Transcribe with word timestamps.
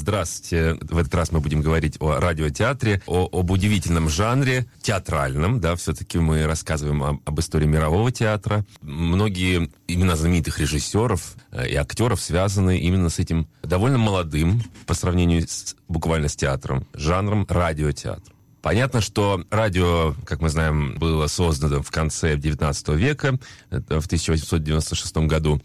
Здравствуйте. 0.00 0.78
В 0.80 0.96
этот 0.96 1.14
раз 1.14 1.30
мы 1.30 1.40
будем 1.40 1.60
говорить 1.60 1.98
о 2.00 2.18
радиотеатре, 2.18 3.02
о, 3.06 3.28
об 3.30 3.50
удивительном 3.50 4.08
жанре, 4.08 4.64
театральном, 4.80 5.60
да, 5.60 5.76
все-таки 5.76 6.18
мы 6.18 6.46
рассказываем 6.46 7.02
об, 7.02 7.20
об 7.26 7.38
истории 7.38 7.66
мирового 7.66 8.10
театра. 8.10 8.64
Многие 8.80 9.70
имена 9.88 10.16
знаменитых 10.16 10.58
режиссеров 10.58 11.34
э, 11.52 11.68
и 11.68 11.74
актеров 11.74 12.18
связаны 12.22 12.78
именно 12.78 13.10
с 13.10 13.18
этим 13.18 13.46
довольно 13.62 13.98
молодым, 13.98 14.62
по 14.86 14.94
сравнению 14.94 15.46
с, 15.46 15.76
буквально 15.86 16.28
с 16.28 16.36
театром, 16.36 16.86
жанром 16.94 17.46
радиотеатр. 17.46 18.32
Понятно, 18.62 19.02
что 19.02 19.44
радио, 19.50 20.14
как 20.24 20.40
мы 20.40 20.48
знаем, 20.48 20.94
было 20.96 21.26
создано 21.26 21.82
в 21.82 21.90
конце 21.90 22.36
XIX 22.36 22.96
века, 22.96 23.38
в 23.70 24.06
1896 24.06 25.16
году 25.18 25.60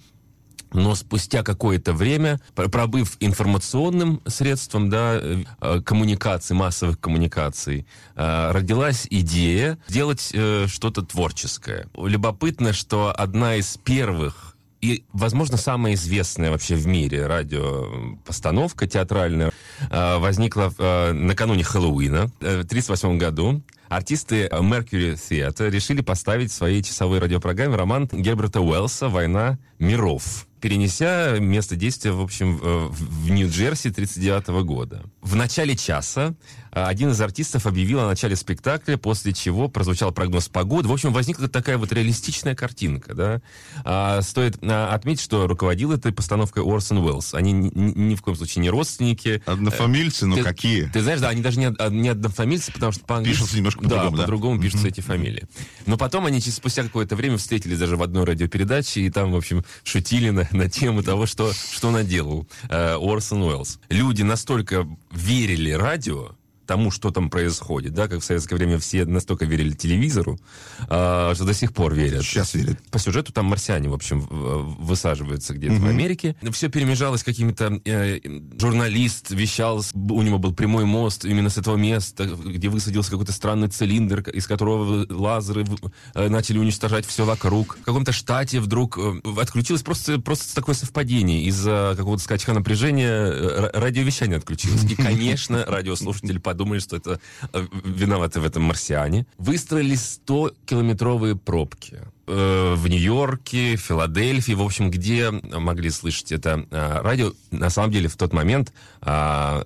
но 0.76 0.96
спустя 0.96 1.44
какое-то 1.44 1.94
время, 1.94 2.40
пробыв 2.54 3.18
информационным 3.20 4.22
средством 4.28 4.90
да, 4.90 5.20
э, 5.20 5.82
коммуникации, 5.82 6.54
массовых 6.54 7.00
коммуникаций, 7.00 7.88
э, 8.16 8.52
родилась 8.52 9.08
идея 9.10 9.78
сделать 9.88 10.32
э, 10.34 10.68
что-то 10.68 11.02
творческое. 11.02 11.88
Любопытно, 11.98 12.74
что 12.74 13.14
одна 13.16 13.56
из 13.56 13.78
первых 13.78 14.52
и, 14.82 15.04
возможно, 15.14 15.58
самая 15.58 15.94
известная 15.96 16.52
вообще 16.52 16.76
в 16.76 16.86
мире 16.86 17.26
радиопостановка 17.26 18.86
театральная 18.86 19.52
возникла 19.90 20.72
накануне 21.12 21.64
Хэллоуина 21.64 22.28
в 22.28 22.44
1938 22.44 23.18
году. 23.18 23.64
Артисты 23.90 24.46
Mercury 24.46 25.16
Theatre 25.16 25.72
решили 25.72 26.02
поставить 26.02 26.52
в 26.52 26.56
своей 26.56 26.84
часовой 26.84 27.18
радиопрограмме 27.18 27.76
роман 27.76 28.08
Герберта 28.12 28.62
Уэллса 28.62 29.10
«Война 29.10 29.58
миров» 29.80 30.46
перенеся 30.66 31.38
место 31.40 31.76
действия, 31.76 32.12
в 32.12 32.22
общем, 32.22 32.58
в 32.58 33.30
Нью-Джерси 33.30 33.92
39 33.92 34.48
года. 34.66 35.04
В 35.22 35.36
начале 35.36 35.76
часа 35.78 36.34
один 36.76 37.12
из 37.12 37.22
артистов 37.22 37.66
объявил 37.66 38.02
о 38.02 38.08
начале 38.08 38.36
спектакля, 38.36 38.98
после 38.98 39.32
чего 39.32 39.70
прозвучал 39.70 40.12
прогноз 40.12 40.50
погоды. 40.50 40.90
В 40.90 40.92
общем, 40.92 41.14
возникла 41.14 41.48
такая 41.48 41.78
вот 41.78 41.94
реалистичная 41.94 42.54
картинка. 42.54 43.14
Да? 43.14 43.42
А, 43.86 44.22
стоит 44.22 44.58
а, 44.62 44.94
отметить, 44.94 45.22
что 45.22 45.48
руководил 45.48 45.94
этой 45.94 46.12
постановкой 46.12 46.64
Орсон 46.64 46.98
Уэллс. 46.98 47.34
Они 47.34 47.54
ни, 47.54 47.72
ни 47.74 48.16
в 48.16 48.22
коем 48.22 48.36
случае 48.36 48.62
не 48.62 48.70
родственники. 48.70 49.42
Однофамильцы, 49.46 50.26
но 50.26 50.36
ты, 50.36 50.44
какие? 50.44 50.84
Ты 50.88 51.02
знаешь, 51.02 51.22
да, 51.22 51.30
они 51.30 51.42
даже 51.42 51.60
не, 51.60 51.74
не 51.92 52.10
однофамильцы, 52.10 52.74
потому 52.74 52.92
что 52.92 53.06
по-английски... 53.06 53.40
Пишутся 53.40 53.58
немножко 53.58 53.82
по-другому, 53.82 54.18
да? 54.18 54.24
по-другому 54.24 54.62
пишутся 54.62 54.88
эти 54.90 55.00
фамилии. 55.00 55.48
Но 55.86 55.98
потом 55.98 56.26
они 56.26 56.42
спустя 56.42 56.84
какое-то 56.84 57.16
время 57.16 57.38
встретились 57.38 57.80
даже 57.80 57.96
в 57.96 58.04
одной 58.04 58.26
радиопередаче, 58.26 59.02
и 59.02 59.10
там, 59.10 59.32
в 59.32 59.38
общем, 59.38 59.64
шутили 59.84 60.30
на, 60.30 60.48
на 60.52 60.70
тему 60.70 61.04
того, 61.04 61.26
что, 61.26 61.54
что 61.54 61.92
наделал 61.92 62.48
э, 62.70 62.98
Орсон 63.00 63.44
Уэллс. 63.44 63.80
Люди 63.90 64.24
настолько 64.24 64.88
верили 65.12 65.72
радио, 65.72 66.32
тому, 66.66 66.92
что 66.92 67.12
там 67.12 67.30
происходит, 67.30 67.94
да, 67.94 68.08
как 68.08 68.22
в 68.22 68.24
советское 68.24 68.56
время 68.56 68.80
все 68.80 69.06
настолько 69.06 69.46
верили 69.46 69.74
телевизору, 69.74 70.40
э, 70.88 71.32
что 71.36 71.46
до 71.46 71.54
сих 71.54 71.74
пор 71.74 71.94
верят. 71.94 72.24
Сейчас 72.24 72.54
верят. 72.54 72.80
По 72.92 73.00
сюжету 73.00 73.32
там 73.34 73.46
марсиане, 73.46 73.90
в 73.90 73.94
общем, 73.94 74.22
высаживаются 74.22 75.54
где-то 75.54 75.76
угу. 75.76 75.86
в 75.86 75.88
Америке. 75.88 76.36
Все 76.52 76.70
перемежалось 76.70 77.24
какими-то... 77.24 77.80
Э, 77.86 78.20
журналист 78.60 79.32
вещал, 79.32 79.84
у 79.94 80.22
него 80.22 80.38
был 80.40 80.54
прямой 80.54 80.86
мост 80.86 81.26
именно 81.26 81.50
с 81.50 81.58
этого 81.58 81.76
места, 81.76 82.26
где 82.26 82.70
высадился 82.70 83.12
какой-то 83.12 83.32
странный 83.32 83.68
цилиндр, 83.68 84.30
из 84.30 84.48
которого 84.48 85.06
лазеры 85.10 85.66
э, 86.14 86.30
начали 86.30 86.58
уничтожать 86.58 87.06
все 87.06 87.26
вокруг. 87.26 87.78
В 87.82 87.84
каком-то 87.84 88.12
штате 88.12 88.60
вдруг 88.60 88.98
э, 88.98 89.22
отключилось 89.40 89.84
просто, 89.84 90.20
просто 90.20 90.54
такое 90.56 90.76
совпадение. 90.76 91.44
Из-за 91.46 91.94
какого-то 91.98 92.24
скачка 92.24 92.54
напряжения 92.54 93.10
э, 93.10 93.70
радиовещание 93.74 94.38
отключилось. 94.38 94.84
И, 94.86 94.96
конечно, 94.96 95.66
радиослушатели 95.68 96.38
под 96.38 96.55
подумали, 96.56 96.80
что 96.80 96.96
это 96.96 97.20
э, 97.54 97.68
виноваты 97.84 98.40
в 98.40 98.46
этом 98.46 98.64
марсиане. 98.64 99.26
Выстроили 99.38 99.96
100-километровые 99.96 101.36
пробки 101.36 102.00
э, 102.28 102.74
в 102.78 102.88
Нью-Йорке, 102.88 103.76
Филадельфии, 103.76 104.54
в 104.54 104.62
общем, 104.62 104.90
где 104.90 105.32
могли 105.32 105.90
слышать 105.90 106.32
это 106.32 106.66
э, 106.72 107.02
радио. 107.02 107.34
На 107.52 107.70
самом 107.70 107.92
деле, 107.92 108.08
в 108.08 108.16
тот 108.16 108.34
момент 108.34 108.72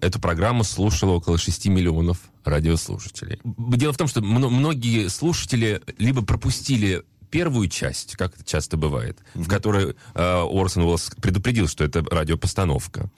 эту 0.01 0.19
программу 0.19 0.63
слушало 0.63 1.11
около 1.11 1.37
6 1.37 1.67
миллионов 1.67 2.17
радиослушателей. 2.43 3.39
Дело 3.43 3.93
в 3.93 3.97
том, 3.97 4.07
что 4.07 4.21
многие 4.21 5.07
слушатели 5.07 5.81
либо 5.97 6.25
пропустили 6.25 7.03
первую 7.29 7.67
часть, 7.67 8.15
как 8.15 8.33
это 8.35 8.43
часто 8.43 8.77
бывает, 8.77 9.17
mm-hmm. 9.19 9.43
в 9.43 9.47
которой 9.47 9.85
э, 9.87 9.93
Орсон 10.15 10.83
Уэллс 10.83 11.11
предупредил, 11.21 11.67
что 11.67 11.83
это 11.83 12.03
радиопостановка. 12.09 13.09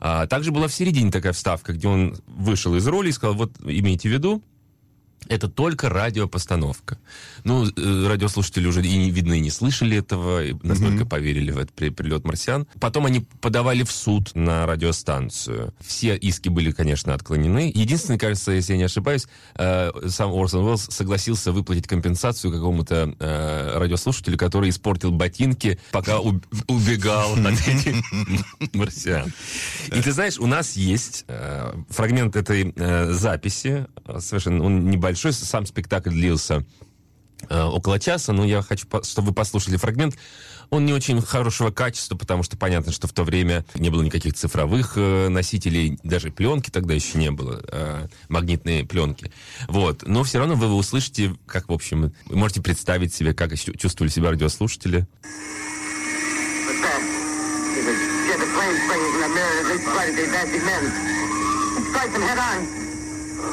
А, 0.00 0.26
также 0.26 0.52
была 0.52 0.68
в 0.68 0.72
середине 0.72 1.10
такая 1.10 1.32
вставка, 1.32 1.72
где 1.72 1.88
он 1.88 2.16
вышел 2.26 2.74
из 2.76 2.86
роли 2.86 3.08
и 3.08 3.12
сказал, 3.12 3.34
вот 3.34 3.52
имейте 3.64 4.08
в 4.08 4.12
виду, 4.12 4.42
это 5.28 5.48
только 5.48 5.88
радиопостановка. 5.88 6.98
Ну, 7.44 7.66
э, 7.66 8.06
радиослушатели 8.08 8.66
уже 8.66 8.82
и, 8.82 9.10
видно, 9.10 9.34
и 9.34 9.40
не 9.40 9.50
слышали 9.50 9.98
этого, 9.98 10.44
и 10.44 10.54
настолько 10.62 11.04
mm-hmm. 11.04 11.08
поверили 11.08 11.50
в 11.50 11.58
этот 11.58 11.74
прилет 11.74 12.24
марсиан. 12.24 12.66
Потом 12.80 13.06
они 13.06 13.26
подавали 13.40 13.82
в 13.82 13.90
суд 13.90 14.34
на 14.34 14.66
радиостанцию. 14.66 15.74
Все 15.80 16.16
иски 16.16 16.48
были, 16.48 16.70
конечно, 16.70 17.14
отклонены. 17.14 17.70
Единственное, 17.74 18.18
кажется, 18.18 18.52
если 18.52 18.72
я 18.72 18.78
не 18.78 18.84
ошибаюсь, 18.84 19.26
э, 19.56 19.90
сам 20.08 20.32
Орсон 20.32 20.64
Уэллс 20.64 20.86
согласился 20.90 21.52
выплатить 21.52 21.86
компенсацию 21.86 22.52
какому-то 22.52 23.14
э, 23.18 23.78
радиослушателю, 23.78 24.38
который 24.38 24.70
испортил 24.70 25.12
ботинки, 25.12 25.78
пока 25.92 26.20
убегал 26.20 27.34
от 27.34 27.68
этих 27.68 27.94
марсиан. 28.74 29.32
И 29.88 30.00
ты 30.00 30.12
знаешь, 30.12 30.38
у 30.38 30.46
нас 30.46 30.76
есть 30.76 31.24
фрагмент 31.90 32.36
этой 32.36 32.74
записи, 33.12 33.86
совершенно 34.18 34.64
он 34.64 34.90
небольшой, 34.90 35.15
большой. 35.16 35.32
Сам 35.32 35.64
спектакль 35.64 36.10
длился 36.10 36.64
э, 37.48 37.62
около 37.62 37.98
часа, 37.98 38.32
но 38.32 38.44
я 38.44 38.60
хочу, 38.60 38.86
чтобы 39.02 39.28
вы 39.28 39.34
послушали 39.34 39.76
фрагмент. 39.76 40.14
Он 40.68 40.84
не 40.84 40.92
очень 40.92 41.22
хорошего 41.22 41.70
качества, 41.70 42.16
потому 42.16 42.42
что 42.42 42.56
понятно, 42.56 42.92
что 42.92 43.06
в 43.06 43.12
то 43.12 43.22
время 43.22 43.64
не 43.76 43.88
было 43.88 44.02
никаких 44.02 44.34
цифровых 44.34 44.94
э, 44.96 45.28
носителей, 45.28 45.98
даже 46.02 46.30
пленки 46.30 46.70
тогда 46.70 46.92
еще 46.92 47.18
не 47.18 47.30
было, 47.30 47.62
э, 47.68 48.08
магнитные 48.28 48.84
пленки. 48.84 49.32
Вот. 49.68 50.06
Но 50.06 50.22
все 50.22 50.38
равно 50.38 50.54
вы, 50.54 50.72
услышите, 50.74 51.34
как, 51.46 51.68
в 51.68 51.72
общем, 51.72 52.12
вы 52.26 52.36
можете 52.36 52.60
представить 52.60 53.14
себе, 53.14 53.32
как 53.32 53.56
чувствовали 53.56 54.10
себя 54.10 54.30
радиослушатели. 54.30 55.06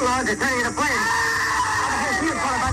Lord, 0.04 0.26
they're 0.26 0.36
turning 0.36 0.74
followed 0.74 0.76
by 0.76 1.33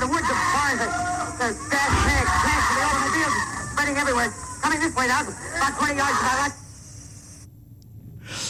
the 0.01 0.09
woods 0.09 0.25
of 0.25 0.39
cars, 0.50 0.81
the, 0.81 1.53
gas 1.69 1.94
tanks, 2.01 2.34
and 2.41 2.73
the 2.73 2.84
automobiles 2.89 3.35
spreading 3.69 3.97
everywhere. 4.01 4.34
Coming 4.66 4.81
this 4.81 4.94
way 4.97 5.06
now, 5.06 5.22
about 5.22 5.78
20 5.78 5.94
yards 5.94 6.17
to 6.17 6.25
my 6.25 6.35
right. 6.41 6.56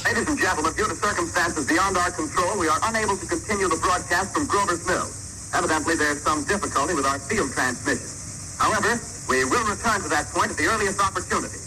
Ladies 0.08 0.28
and 0.32 0.40
gentlemen, 0.40 0.72
due 0.80 0.88
to 0.88 0.96
circumstances 0.96 1.68
beyond 1.68 2.00
our 2.00 2.08
control, 2.08 2.56
we 2.56 2.72
are 2.72 2.80
unable 2.88 3.20
to 3.20 3.28
continue 3.28 3.68
the 3.68 3.76
broadcast 3.84 4.32
from 4.32 4.48
Grover's 4.48 4.88
Mill. 4.88 5.04
Evidently, 5.52 6.00
there's 6.00 6.24
some 6.24 6.48
difficulty 6.48 6.96
with 6.96 7.04
our 7.04 7.20
field 7.20 7.52
transmission. 7.52 8.08
However, 8.56 8.96
we 9.28 9.44
will 9.44 9.68
return 9.68 10.00
to 10.00 10.08
that 10.08 10.32
point 10.32 10.56
at 10.56 10.58
the 10.58 10.72
earliest 10.72 11.04
opportunity. 11.04 11.60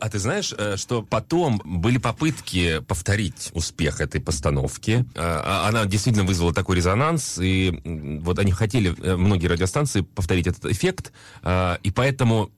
А 0.00 0.08
ты 0.08 0.18
знаешь, 0.18 0.54
э, 0.56 0.76
что 0.76 1.02
потом 1.02 1.60
были 1.64 1.98
попытки 1.98 2.80
повторить 2.80 3.50
успех 3.52 4.00
этой 4.00 4.20
постановки. 4.20 5.04
Э, 5.14 5.20
а 5.20 5.68
она 5.68 5.84
действительно 5.86 6.24
вызвала 6.24 6.52
такой 6.52 6.76
резонанс, 6.76 7.38
и 7.38 7.80
вот 8.22 8.38
они 8.38 8.52
хотели, 8.52 8.94
э, 9.02 9.16
многие 9.16 9.46
радиостанции, 9.46 10.02
повторить 10.02 10.46
этот 10.46 10.66
эффект, 10.66 11.12
и 11.44 11.90
поэтому 11.94 12.50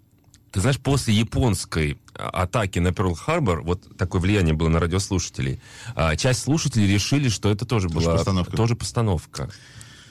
ты 0.50 0.60
знаешь, 0.60 0.78
после 0.78 1.14
японской 1.14 1.98
атаки 2.14 2.78
на 2.78 2.88
Перл-Харбор, 2.88 3.62
вот 3.62 3.96
такое 3.96 4.20
влияние 4.20 4.54
было 4.54 4.68
на 4.68 4.78
радиослушателей, 4.78 5.60
часть 6.16 6.42
слушателей 6.42 6.92
решили, 6.92 7.28
что 7.28 7.50
это 7.50 7.64
тоже, 7.66 7.88
тоже 7.88 8.04
была 8.04 8.16
постановка. 8.16 8.56
тоже 8.56 8.76
постановка. 8.76 9.50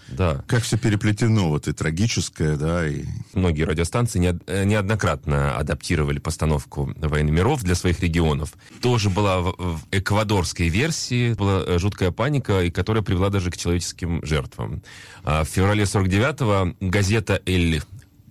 Да. 0.10 0.44
Как 0.48 0.64
все 0.64 0.78
переплетено, 0.78 1.50
вот 1.50 1.68
и 1.68 1.74
трагическое, 1.74 2.56
да, 2.56 2.88
и... 2.88 3.04
Многие 3.34 3.64
радиостанции 3.64 4.40
э, 4.48 4.64
неоднократно 4.66 5.58
адаптировали 5.58 6.20
постановку 6.20 6.94
«Войны 6.98 7.32
миров» 7.32 7.64
для 7.64 7.76
своих 7.76 8.00
регионов. 8.02 8.54
Тоже 8.82 9.10
была 9.10 9.42
в 9.42 9.80
эквадорской 9.92 10.68
версии, 10.68 11.34
была 11.34 11.64
э, 11.66 11.80
жуткая 11.80 12.12
паника, 12.12 12.64
и 12.64 12.70
которая 12.70 13.04
привела 13.04 13.30
даже 13.30 13.50
к 13.50 13.58
человеческим 13.58 14.24
жертвам. 14.24 14.84
А 15.24 15.44
в 15.44 15.48
феврале 15.48 15.84
49-го 15.84 16.76
газета 16.80 17.42
«Эль 17.46 17.82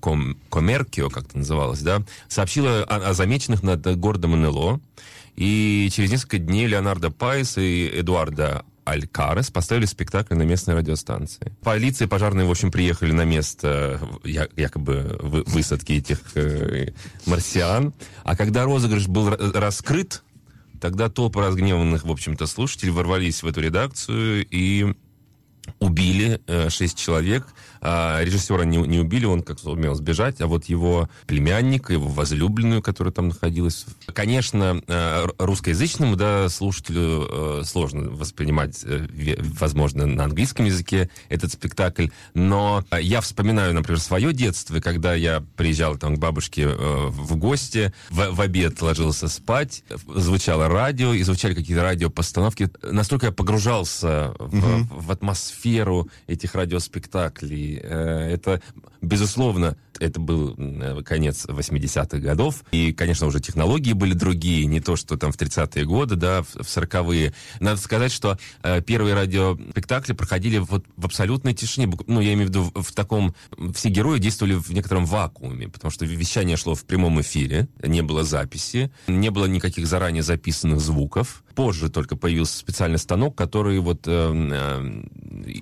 Ком, 0.01 0.37
Комеркио, 0.51 1.11
как 1.11 1.25
это 1.27 1.39
называлось, 1.39 1.81
да, 1.81 2.03
сообщила 2.29 2.83
о, 2.83 3.11
о 3.11 3.15
замеченных 3.15 3.63
над 3.63 3.97
городом 3.99 4.41
НЛО. 4.41 4.81
И 5.37 5.89
через 5.93 6.11
несколько 6.11 6.39
дней 6.39 6.67
Леонардо 6.67 7.11
Пайс 7.11 7.57
и 7.57 7.89
Эдуарда 7.89 8.65
Алькарес 8.85 9.51
поставили 9.51 9.87
спектакль 9.87 10.35
на 10.35 10.43
местной 10.43 10.75
радиостанции. 10.75 11.53
Полиция 11.63 12.07
и 12.07 12.09
пожарные, 12.09 12.47
в 12.47 12.51
общем, 12.51 12.71
приехали 12.71 13.13
на 13.13 13.25
место 13.25 14.01
якобы 14.25 15.19
высадки 15.21 15.93
этих 15.93 16.21
э, 16.35 16.89
марсиан. 17.27 17.95
А 18.25 18.37
когда 18.37 18.65
розыгрыш 18.65 19.09
был 19.09 19.31
раскрыт, 19.31 20.23
Тогда 20.83 21.09
толпы 21.09 21.39
разгневанных, 21.39 22.03
в 22.03 22.11
общем-то, 22.11 22.49
слушателей 22.49 22.91
ворвались 22.91 23.45
в 23.45 23.47
эту 23.47 23.61
редакцию 23.61 24.45
и 24.51 24.93
убили 25.79 26.41
э, 26.49 26.71
шесть 26.71 26.99
человек. 26.99 27.47
А 27.85 28.23
режиссера 28.23 28.65
не, 28.65 28.77
не 28.79 29.01
убили, 29.01 29.25
он 29.25 29.43
как 29.43 29.59
сумел 29.59 29.97
сбежать, 29.97 30.41
а 30.41 30.47
вот 30.47 30.67
его 30.67 31.11
племянника, 31.27 31.93
его 31.93 32.07
возлюбленную, 32.09 32.81
которая 32.81 33.13
там 33.13 33.29
находилась. 33.29 33.87
Конечно, 34.15 34.81
э, 34.87 35.27
русскоязычному 35.39 36.15
да, 36.15 36.49
слушателю 36.49 37.27
э, 37.29 37.63
сложно 37.65 38.11
воспринимать, 38.11 38.83
э, 38.85 39.09
возможно, 39.59 40.07
на 40.07 40.25
английском 40.25 40.65
языке 40.67 41.11
этот 41.29 41.53
спектакль, 41.53 42.09
но 42.35 42.85
я 43.01 43.21
вспоминаю, 43.21 43.75
например, 43.75 44.01
свое 44.01 44.33
детство, 44.33 44.79
когда 44.79 45.15
я 45.15 45.43
приезжал 45.57 45.97
там 45.97 46.15
к 46.15 46.19
бабушке 46.21 46.69
в 46.69 47.37
гости, 47.37 47.93
в, 48.11 48.31
в 48.31 48.41
обед 48.41 48.81
ложился 48.81 49.27
спать, 49.27 49.83
звучало 50.15 50.69
радио, 50.69 51.15
и 51.15 51.23
звучали 51.25 51.55
какие-то 51.55 51.83
радиопостановки. 51.83 52.71
Настолько 52.83 53.27
я 53.27 53.33
погружался 53.33 54.35
в, 54.39 54.55
mm-hmm. 54.55 54.87
в 54.91 55.11
атмосферу 55.11 56.09
этих 56.29 56.55
радиоспектаклей, 56.55 57.72
Э, 57.83 58.31
это, 58.33 58.61
безусловно, 59.01 59.77
это 60.03 60.21
был 60.21 60.57
конец 61.05 61.47
80-х 61.47 62.19
годов, 62.19 62.65
и, 62.73 62.93
конечно, 62.93 63.27
уже 63.27 63.41
технологии 63.41 63.93
были 63.93 64.15
другие, 64.15 64.67
не 64.67 64.81
то, 64.81 64.97
что 64.97 65.17
там 65.17 65.33
в 65.33 65.37
30-е 65.37 65.85
годы, 65.85 66.17
да, 66.17 66.43
в 66.43 66.61
40-е. 66.61 67.33
Надо 67.61 67.81
сказать, 67.81 68.13
что 68.13 68.39
э, 68.63 68.83
первые 68.83 69.15
радиоспектакли 69.15 70.13
проходили 70.13 70.59
вот 70.59 70.85
в 70.97 71.07
абсолютной 71.07 71.55
тишине, 71.55 71.93
ну, 72.07 72.21
я 72.21 72.35
имею 72.35 72.47
в 72.47 72.51
виду 72.51 72.73
в 72.75 72.93
таком... 72.93 73.35
Все 73.75 73.89
герои 73.89 74.19
действовали 74.19 74.55
в 74.55 74.71
некотором 74.73 75.07
вакууме, 75.07 75.69
потому 75.69 75.91
что 75.91 76.05
вещание 76.05 76.57
шло 76.57 76.75
в 76.75 76.85
прямом 76.85 77.21
эфире, 77.21 77.69
не 77.83 78.03
было 78.03 78.25
записи, 78.25 78.91
не 79.07 79.31
было 79.31 79.47
никаких 79.47 79.87
заранее 79.87 80.23
записанных 80.23 80.81
звуков. 80.81 81.45
Позже 81.55 81.91
только 81.91 82.17
появился 82.17 82.59
специальный 82.59 82.99
станок, 82.99 83.37
который 83.37 83.79
вот 83.79 84.07
э, 84.07 84.11
э, 84.11 85.03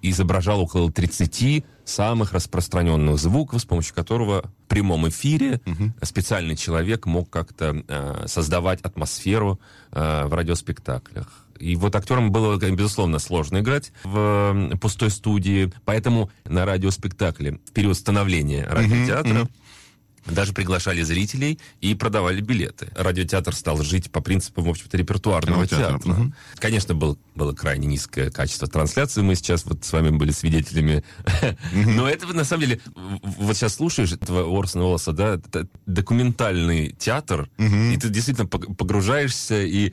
изображал 0.03 0.61
около 0.61 0.91
30 0.91 1.65
самых 1.85 2.33
распространенных 2.33 3.19
звуков, 3.19 3.61
с 3.61 3.65
помощью 3.65 3.95
которого 3.95 4.30
в 4.39 4.69
прямом 4.69 5.09
эфире 5.09 5.61
угу. 5.67 5.93
специальный 6.03 6.57
человек 6.57 7.07
мог 7.07 7.29
как-то 7.29 7.83
э, 7.87 8.25
создавать 8.27 8.81
атмосферу 8.83 9.61
э, 9.93 10.27
в 10.27 10.35
радиоспектаклях. 10.35 11.47
И 11.59 11.77
вот 11.77 11.95
актерам 11.95 12.33
было, 12.33 12.57
безусловно, 12.57 13.19
сложно 13.19 13.59
играть 13.59 13.93
в 14.03 14.79
пустой 14.81 15.11
студии, 15.11 15.71
поэтому 15.85 16.31
на 16.45 16.65
радиоспектакле 16.65 17.61
в 17.67 17.73
период 17.73 17.97
становления 17.97 18.67
радиотеатра 18.67 19.41
uh-huh, 19.41 19.49
даже 20.27 20.53
приглашали 20.53 21.03
зрителей 21.03 21.59
и 21.81 21.95
продавали 21.95 22.41
билеты. 22.41 22.89
Радиотеатр 22.95 23.55
стал 23.55 23.83
жить 23.83 24.11
по 24.11 24.21
принципу, 24.21 24.63
в 24.63 24.69
общем-то, 24.69 24.97
репертуарного 24.97 25.67
театра. 25.67 25.99
театра. 25.99 26.13
Угу. 26.13 26.33
Конечно, 26.57 26.95
был, 26.95 27.19
было 27.35 27.53
крайне 27.53 27.87
низкое 27.87 28.31
качество 28.31 28.69
трансляции. 28.69 29.23
Мы 29.23 29.35
сейчас 29.35 29.65
вот 29.65 29.85
с 29.85 29.93
вами 29.93 30.11
были 30.11 30.31
свидетелями. 30.31 31.03
Но 31.73 32.09
это, 32.09 32.27
на 32.29 32.45
самом 32.45 32.63
деле, 32.63 32.81
вот 32.95 33.57
сейчас 33.57 33.75
слушаешь 33.75 34.13
этого 34.13 34.59
Орсона 34.59 34.85
Уоллеса, 34.85 35.13
да, 35.13 35.35
это 35.35 35.67
документальный 35.87 36.93
театр, 36.93 37.49
и 37.59 37.97
ты 37.97 38.09
действительно 38.09 38.47
погружаешься 38.47 39.63
и 39.63 39.93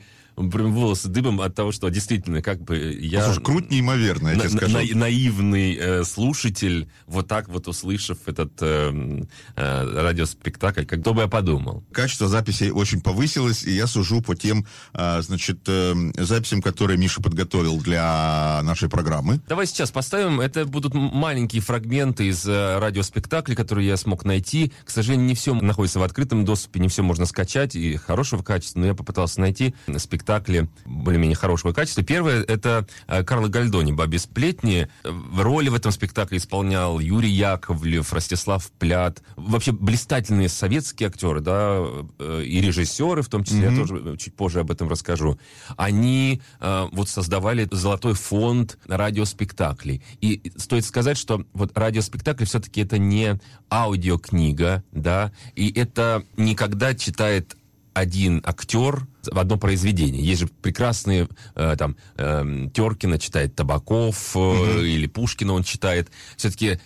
прям 0.50 0.72
волосы 0.72 1.08
дыбом 1.08 1.40
от 1.40 1.54
того, 1.54 1.72
что 1.72 1.88
действительно 1.88 2.42
как 2.42 2.62
бы 2.62 2.96
я... 3.00 3.24
Слушай, 3.24 3.42
круть 3.42 3.70
неимоверно, 3.70 4.28
я 4.28 4.36
на, 4.36 4.40
тебе 4.42 4.50
скажу. 4.50 4.78
На, 4.78 5.00
наивный 5.00 5.74
э, 5.74 6.04
слушатель, 6.04 6.88
вот 7.06 7.26
так 7.26 7.48
вот 7.48 7.66
услышав 7.66 8.18
этот 8.26 8.52
э, 8.60 9.24
э, 9.56 10.02
радиоспектакль, 10.02 10.84
как 10.84 11.00
кто 11.00 11.14
бы 11.14 11.22
я 11.22 11.28
подумал. 11.28 11.84
Качество 11.92 12.28
записей 12.28 12.70
очень 12.70 13.00
повысилось, 13.00 13.64
и 13.64 13.72
я 13.72 13.86
сужу 13.86 14.22
по 14.22 14.36
тем, 14.36 14.66
э, 14.94 15.22
значит, 15.22 15.60
э, 15.66 15.94
записям, 16.18 16.62
которые 16.62 16.98
Миша 16.98 17.20
подготовил 17.20 17.80
для 17.80 18.60
нашей 18.62 18.88
программы. 18.88 19.40
Давай 19.48 19.66
сейчас 19.66 19.90
поставим. 19.90 20.40
Это 20.40 20.64
будут 20.66 20.94
маленькие 20.94 21.62
фрагменты 21.62 22.28
из 22.28 22.46
э, 22.46 22.78
радиоспектакля, 22.78 23.54
которые 23.54 23.88
я 23.88 23.96
смог 23.96 24.24
найти. 24.24 24.72
К 24.84 24.90
сожалению, 24.90 25.26
не 25.26 25.34
все 25.34 25.54
находится 25.54 25.98
в 25.98 26.02
открытом 26.04 26.44
доступе, 26.44 26.80
не 26.80 26.88
все 26.88 27.02
можно 27.02 27.26
скачать 27.26 27.74
и 27.74 27.96
хорошего 27.96 28.42
качества, 28.42 28.80
но 28.80 28.86
я 28.86 28.94
попытался 28.94 29.40
найти 29.40 29.74
спектакль 29.96 30.27
спектакли 30.28 30.68
более-менее 30.84 31.36
хорошего 31.36 31.72
качества. 31.72 32.02
Первое— 32.02 32.42
это 32.48 32.86
э, 33.06 33.24
Карла 33.24 33.48
Гальдони 33.48 33.92
«Бабе 33.92 34.18
сплетни». 34.18 34.88
Роли 35.02 35.70
в 35.70 35.74
этом 35.74 35.90
спектакле 35.90 36.36
исполнял 36.36 37.00
Юрий 37.00 37.30
Яковлев, 37.30 38.12
Ростислав 38.12 38.70
Плят. 38.72 39.22
Вообще 39.36 39.72
блистательные 39.72 40.50
советские 40.50 41.08
актеры, 41.08 41.40
да, 41.40 41.82
э, 42.18 42.42
и 42.44 42.60
режиссеры 42.60 43.22
в 43.22 43.28
том 43.28 43.42
числе, 43.44 43.68
mm-hmm. 43.68 43.74
я 43.74 43.86
тоже 43.86 44.16
чуть 44.18 44.34
позже 44.34 44.60
об 44.60 44.70
этом 44.70 44.90
расскажу. 44.90 45.38
Они 45.78 46.42
э, 46.60 46.88
вот 46.92 47.08
создавали 47.08 47.66
золотой 47.70 48.12
фонд 48.12 48.76
радиоспектаклей. 48.86 50.02
И 50.20 50.52
стоит 50.56 50.84
сказать, 50.84 51.16
что 51.16 51.44
вот 51.54 51.76
радиоспектакль 51.76 52.44
все-таки 52.44 52.82
это 52.82 52.98
не 52.98 53.40
аудиокнига, 53.70 54.84
да, 54.92 55.32
и 55.54 55.72
это 55.72 56.22
никогда 56.36 56.94
читает 56.94 57.56
один 57.94 58.42
актер 58.44 59.06
в 59.30 59.38
одно 59.38 59.56
произведение. 59.56 60.22
Есть 60.22 60.40
же 60.42 60.46
прекрасные, 60.46 61.28
э, 61.54 61.76
там, 61.78 61.96
э, 62.16 62.68
Теркина 62.72 63.18
читает 63.18 63.54
Табаков, 63.54 64.36
э, 64.36 64.38
mm-hmm. 64.38 64.86
или 64.86 65.06
Пушкина 65.06 65.52
он 65.52 65.62
читает. 65.62 66.10
Все-таки 66.36 66.80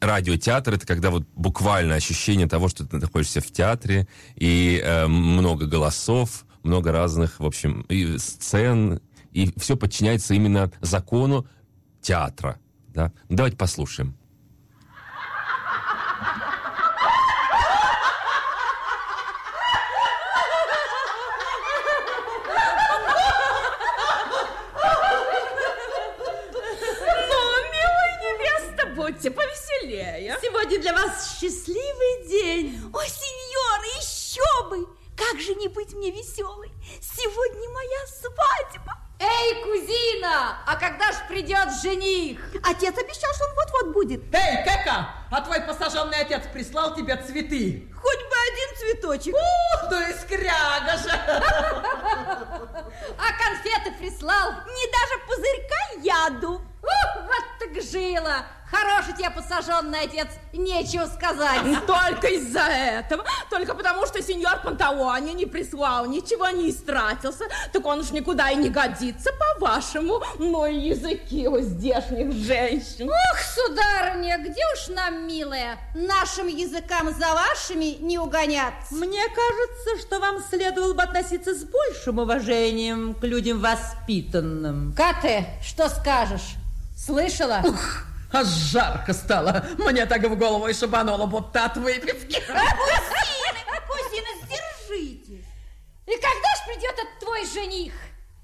радиотеатр 0.00 0.74
это 0.74 0.86
когда 0.86 1.10
вот 1.10 1.24
буквально 1.34 1.94
ощущение 1.94 2.46
того, 2.46 2.68
что 2.68 2.84
ты 2.84 2.98
находишься 2.98 3.40
в 3.40 3.50
театре, 3.50 4.06
и 4.36 4.80
э, 4.82 5.06
много 5.06 5.66
голосов, 5.66 6.44
много 6.62 6.92
разных, 6.92 7.40
в 7.40 7.46
общем, 7.46 7.82
и 7.88 8.18
сцен, 8.18 9.00
и 9.32 9.52
все 9.58 9.76
подчиняется 9.76 10.34
именно 10.34 10.70
закону 10.80 11.46
театра. 12.00 12.58
Да? 12.88 13.12
Давайте 13.28 13.56
послушаем. 13.56 14.16
Сегодня 29.94 30.80
для 30.80 30.92
вас 30.92 31.38
счастливый 31.38 32.28
день. 32.28 32.80
О, 32.92 33.00
сеньор, 33.00 33.84
еще 33.96 34.68
бы! 34.68 34.88
Как 35.16 35.40
же 35.40 35.54
не 35.54 35.68
быть 35.68 35.92
мне 35.94 36.10
веселой? 36.10 36.72
Сегодня 37.00 37.68
моя 37.70 38.06
свадьба. 38.08 38.98
Эй, 39.20 39.62
кузина, 39.62 40.64
а 40.66 40.76
когда 40.76 41.12
ж 41.12 41.14
придет 41.28 41.72
жених? 41.80 42.40
Отец 42.64 42.98
обещал, 42.98 43.32
что 43.34 43.44
он 43.44 43.54
вот-вот 43.54 43.92
будет. 43.92 44.34
Эй, 44.34 44.64
Кека, 44.64 45.14
а 45.30 45.40
твой 45.42 45.60
посаженный 45.60 46.18
отец 46.18 46.42
прислал 46.52 46.96
тебе 46.96 47.16
цветы? 47.16 47.88
Хоть 47.94 48.18
бы 48.18 48.36
один 48.52 48.76
цветочек. 48.76 49.34
Ух, 49.34 49.90
ну 49.90 50.00
и 50.00 50.12
скряга 50.14 50.98
же. 50.98 51.10
А 53.16 53.32
конфеты 53.38 53.92
прислал? 54.00 54.50
Не 54.50 54.90
даже 54.90 55.18
пузырька 55.28 56.02
яду. 56.02 56.54
Ух, 56.82 57.22
вот 57.24 57.44
так 57.60 57.82
жила. 57.82 58.46
Хороший 58.74 59.14
тебе 59.14 59.30
посаженный 59.30 60.00
отец, 60.00 60.26
нечего 60.52 61.06
сказать. 61.06 61.60
Только 61.86 62.26
из-за 62.26 62.60
этого, 62.60 63.24
только 63.48 63.72
потому 63.74 64.04
что 64.06 64.20
сеньор 64.20 64.58
Пантауани 64.64 65.32
не 65.32 65.46
прислал, 65.46 66.06
ничего 66.06 66.48
не 66.48 66.70
истратился, 66.70 67.44
так 67.72 67.86
он 67.86 68.00
уж 68.00 68.10
никуда 68.10 68.50
и 68.50 68.56
не 68.56 68.70
годится, 68.70 69.30
по-вашему, 69.32 70.20
но 70.38 70.66
и 70.66 70.88
языки 70.88 71.46
у 71.46 71.60
здешних 71.60 72.32
женщин. 72.32 73.08
Ух, 73.08 73.38
сударыня, 73.54 74.38
где 74.38 74.62
уж 74.74 74.88
нам, 74.88 75.28
милая, 75.28 75.78
нашим 75.94 76.48
языкам 76.48 77.14
за 77.14 77.32
вашими 77.32 77.96
не 78.00 78.18
угоняться. 78.18 78.92
Мне 78.94 79.22
кажется, 79.28 80.04
что 80.04 80.18
вам 80.18 80.42
следовало 80.42 80.94
бы 80.94 81.02
относиться 81.02 81.54
с 81.54 81.64
большим 81.64 82.18
уважением 82.18 83.14
к 83.14 83.22
людям 83.22 83.60
воспитанным. 83.60 84.94
Кате, 84.96 85.46
что 85.62 85.88
скажешь? 85.88 86.54
Слышала? 86.96 87.60
Ух! 87.64 88.13
Аж 88.34 88.46
жарко 88.46 89.12
стало. 89.12 89.64
Мне 89.78 90.06
так 90.06 90.22
в 90.24 90.36
голову 90.36 90.66
и 90.66 90.74
шибануло, 90.74 91.26
будто 91.26 91.66
от 91.66 91.76
выпивки. 91.76 92.40
Кузина, 92.40 93.80
кузина, 93.86 94.28
сдержитесь. 94.42 95.46
И 96.06 96.14
когда 96.14 96.48
ж 96.56 96.66
придет 96.66 96.92
этот 96.92 97.18
твой 97.20 97.46
жених? 97.46 97.92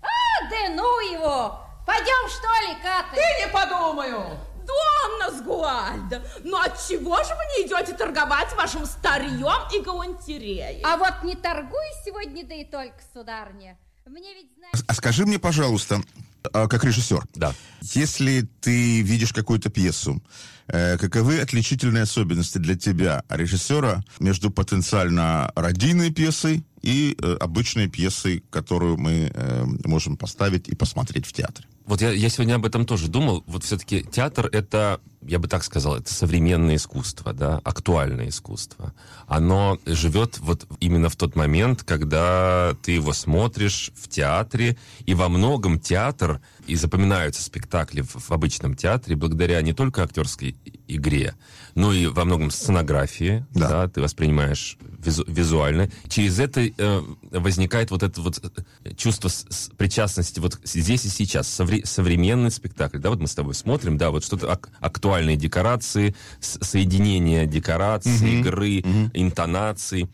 А, 0.01 0.49
да 0.49 0.75
ну 0.75 1.01
его! 1.01 1.61
Пойдем, 1.85 2.29
что 2.29 2.69
ли, 2.69 2.77
Каты? 2.81 3.17
Ты 3.17 3.45
не 3.45 3.53
подумаю. 3.53 4.39
Донна 4.65 5.37
Сгуальда, 5.37 6.23
ну 6.45 6.57
от 6.57 6.79
чего 6.87 7.17
же 7.25 7.35
вы 7.35 7.43
не 7.57 7.67
идете 7.67 7.93
торговать 7.93 8.55
вашим 8.55 8.87
старьем 8.87 9.69
и 9.75 9.81
галантереей? 9.81 10.83
А 10.85 10.97
вот 10.97 11.25
не 11.25 11.35
торгуй 11.35 11.87
сегодня, 12.05 12.47
да 12.47 12.55
и 12.55 12.65
только, 12.65 12.99
сударня. 13.13 13.77
Мне 14.07 14.35
ведь, 14.35 14.55
знаешь... 14.57 14.85
А 14.87 14.95
скажи 14.95 15.27
мне, 15.27 15.41
пожалуйста, 15.41 16.01
как 16.43 16.85
режиссер. 16.85 17.25
Да. 17.35 17.55
Если 17.83 18.49
ты 18.61 19.03
видишь 19.03 19.33
какую-то 19.33 19.71
пьесу, 19.71 20.23
э, 20.69 20.97
каковы 20.99 21.41
отличительные 21.41 22.03
особенности 22.03 22.59
для 22.59 22.77
тебя, 22.77 23.23
режиссера, 23.29 24.03
между 24.21 24.51
потенциально 24.51 25.51
радийной 25.55 26.11
пьесой 26.11 26.65
и 26.83 27.17
э, 27.21 27.37
обычной 27.41 27.89
пьесой, 27.89 28.43
которую 28.51 28.97
мы 28.97 29.31
э, 29.33 29.65
можем 29.85 30.17
поставить 30.17 30.69
и 30.69 30.75
посмотреть 30.75 31.27
в 31.27 31.33
театре? 31.33 31.67
Вот 31.87 32.01
я, 32.01 32.13
я 32.13 32.29
сегодня 32.29 32.55
об 32.55 32.67
этом 32.67 32.87
тоже 32.87 33.09
думал. 33.09 33.43
Вот 33.47 33.65
все-таки 33.65 34.05
театр— 34.05 34.49
это, 34.53 35.01
я 35.23 35.39
бы 35.39 35.49
так 35.49 35.63
сказал, 35.65 35.97
это 35.97 36.13
современное 36.13 36.77
искусство, 36.77 37.33
да, 37.33 37.61
актуальное 37.65 38.29
искусство. 38.29 38.95
Оно 39.27 39.79
живет 39.87 40.39
вот 40.39 40.67
именно 40.81 41.09
в 41.09 41.17
тот 41.17 41.37
момент, 41.37 41.83
когда 41.83 42.75
ты 42.83 42.93
его 42.93 43.13
смотришь 43.13 43.91
в 43.95 44.09
театре, 44.09 44.77
и 45.05 45.15
во 45.15 45.29
многом 45.29 45.79
театр, 45.79 46.41
и 46.67 46.75
запоминаются 46.77 47.43
спектакли 47.43 48.01
в, 48.03 48.15
в 48.17 48.31
обычном 48.31 48.75
театре 48.75 49.17
благодаря 49.17 49.61
не 49.63 49.73
только 49.73 50.03
актерской 50.05 50.57
игре, 50.89 51.35
но 51.75 51.93
и 51.93 52.07
во 52.07 52.25
многом 52.25 52.51
сценографии, 52.51 53.45
Да. 53.53 53.69
да, 53.69 53.89
ты 53.89 54.01
воспринимаешь 54.01 54.77
визу- 54.99 55.25
визуально. 55.31 55.91
Через 56.09 56.39
это 56.39 56.61
э, 56.63 57.03
возникает 57.31 57.91
вот 57.91 58.03
это 58.03 58.21
вот 58.21 58.41
э, 58.85 58.95
чувство 58.95 59.29
с- 59.29 59.47
с- 59.49 59.71
причастности 59.77 60.41
вот 60.41 60.59
здесь 60.65 61.05
и 61.05 61.09
сейчас. 61.09 61.47
Совре- 61.61 61.85
современный 61.87 62.51
спектакль, 62.51 62.99
да, 62.99 63.11
вот 63.11 63.21
мы 63.21 63.27
с 63.29 63.35
тобой 63.35 63.55
смотрим, 63.55 63.99
да, 63.99 64.11
вот 64.11 64.25
что-то 64.25 64.51
ак- 64.51 64.71
актуальные 65.11 65.37
декорации, 65.37 66.15
соединение 66.41 67.47
декораций, 67.47 68.41
игры, 68.41 68.83
интонаций. 69.13 70.09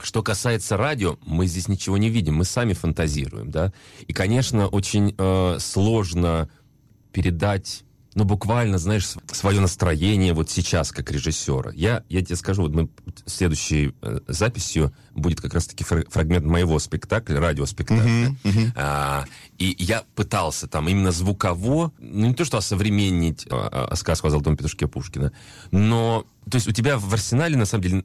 Что 0.00 0.22
касается 0.22 0.76
радио, 0.76 1.18
мы 1.24 1.46
здесь 1.46 1.68
ничего 1.68 1.98
не 1.98 2.10
видим, 2.10 2.34
мы 2.34 2.44
сами 2.44 2.72
фантазируем, 2.72 3.50
да. 3.50 3.72
И, 4.06 4.12
конечно, 4.12 4.68
очень 4.68 5.14
э, 5.18 5.58
сложно 5.60 6.48
передать, 7.12 7.84
ну, 8.14 8.24
буквально, 8.24 8.78
знаешь, 8.78 9.14
свое 9.32 9.60
настроение 9.60 10.32
вот 10.32 10.50
сейчас, 10.50 10.92
как 10.92 11.10
режиссера. 11.10 11.72
Я, 11.74 12.04
я 12.08 12.22
тебе 12.22 12.36
скажу, 12.36 12.62
вот 12.62 12.72
мы 12.72 12.88
следующей 13.26 13.94
э, 14.02 14.20
записью 14.26 14.92
будет 15.14 15.40
как 15.40 15.54
раз-таки 15.54 15.84
фра- 15.84 16.08
фрагмент 16.08 16.44
моего 16.46 16.78
спектакля, 16.78 17.38
радиоспектакля. 17.38 18.34
А, 18.74 19.24
и 19.58 19.76
я 19.78 20.04
пытался 20.14 20.66
там 20.66 20.88
именно 20.88 21.12
звуково, 21.12 21.92
ну, 21.98 22.28
не 22.28 22.34
то 22.34 22.44
что 22.44 22.58
осовременить 22.58 23.46
а, 23.50 23.88
а, 23.90 23.96
сказку 23.96 24.28
о 24.28 24.30
золотом 24.30 24.56
петушке 24.56 24.86
Пушкина, 24.86 25.32
но, 25.70 26.26
то 26.50 26.56
есть 26.56 26.66
у 26.66 26.72
тебя 26.72 26.98
в 26.98 27.12
арсенале, 27.12 27.56
на 27.56 27.66
самом 27.66 27.82
деле, 27.82 28.04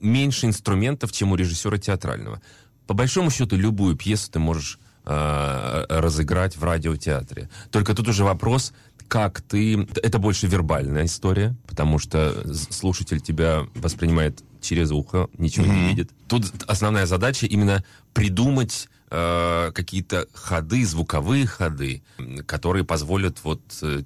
меньше 0.00 0.46
инструментов, 0.46 1.12
чем 1.12 1.32
у 1.32 1.36
режиссера 1.36 1.78
театрального. 1.78 2.42
По 2.86 2.94
большому 2.94 3.30
счету, 3.30 3.56
любую 3.56 3.96
пьесу 3.96 4.30
ты 4.30 4.38
можешь 4.38 4.78
а, 5.04 5.84
разыграть 5.88 6.56
в 6.56 6.64
радиотеатре. 6.64 7.48
Только 7.70 7.94
тут 7.94 8.08
уже 8.08 8.24
вопрос, 8.24 8.72
как 9.08 9.42
ты... 9.42 9.86
Это 10.02 10.18
больше 10.18 10.46
вербальная 10.46 11.04
история, 11.04 11.54
потому 11.66 11.98
что 11.98 12.34
слушатель 12.70 13.20
тебя 13.20 13.66
воспринимает 13.74 14.42
через 14.60 14.90
ухо, 14.90 15.28
ничего 15.36 15.66
не 15.66 15.88
видит. 15.88 16.10
Тут 16.26 16.46
основная 16.66 17.06
задача 17.06 17.46
именно 17.46 17.84
придумать 18.14 18.88
э, 19.14 19.72
какие-то 19.72 20.26
ходы, 20.34 20.84
звуковые 20.84 21.46
ходы, 21.46 22.02
которые 22.46 22.84
позволят 22.84 23.38
вот... 23.44 23.60
э, 23.82 24.02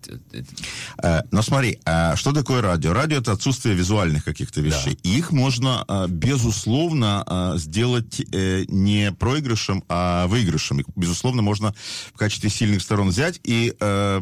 Э, 1.03 1.23
Но 1.31 1.43
смотри, 1.43 1.81
а 1.85 2.17
что 2.17 2.33
такое 2.33 2.61
радио? 2.63 2.93
Радио 2.93 3.19
это 3.19 3.33
отсутствие 3.33 3.75
визуальных 3.75 4.25
каких-то 4.25 4.61
вещей. 4.61 4.99
И 5.03 5.19
их 5.19 5.33
можно, 5.33 5.85
э, 5.89 6.07
безусловно, 6.09 7.25
э, 7.27 7.59
сделать 7.59 8.21
э, 8.33 8.65
не 8.69 9.13
проигрышем, 9.13 9.83
а 9.89 10.27
выигрышем. 10.27 10.81
Их, 10.81 10.87
безусловно, 10.97 11.43
можно 11.43 11.75
в 12.15 12.19
качестве 12.19 12.51
сильных 12.51 12.83
сторон 12.83 13.09
взять. 13.09 13.41
И 13.45 13.75
э, 13.79 14.21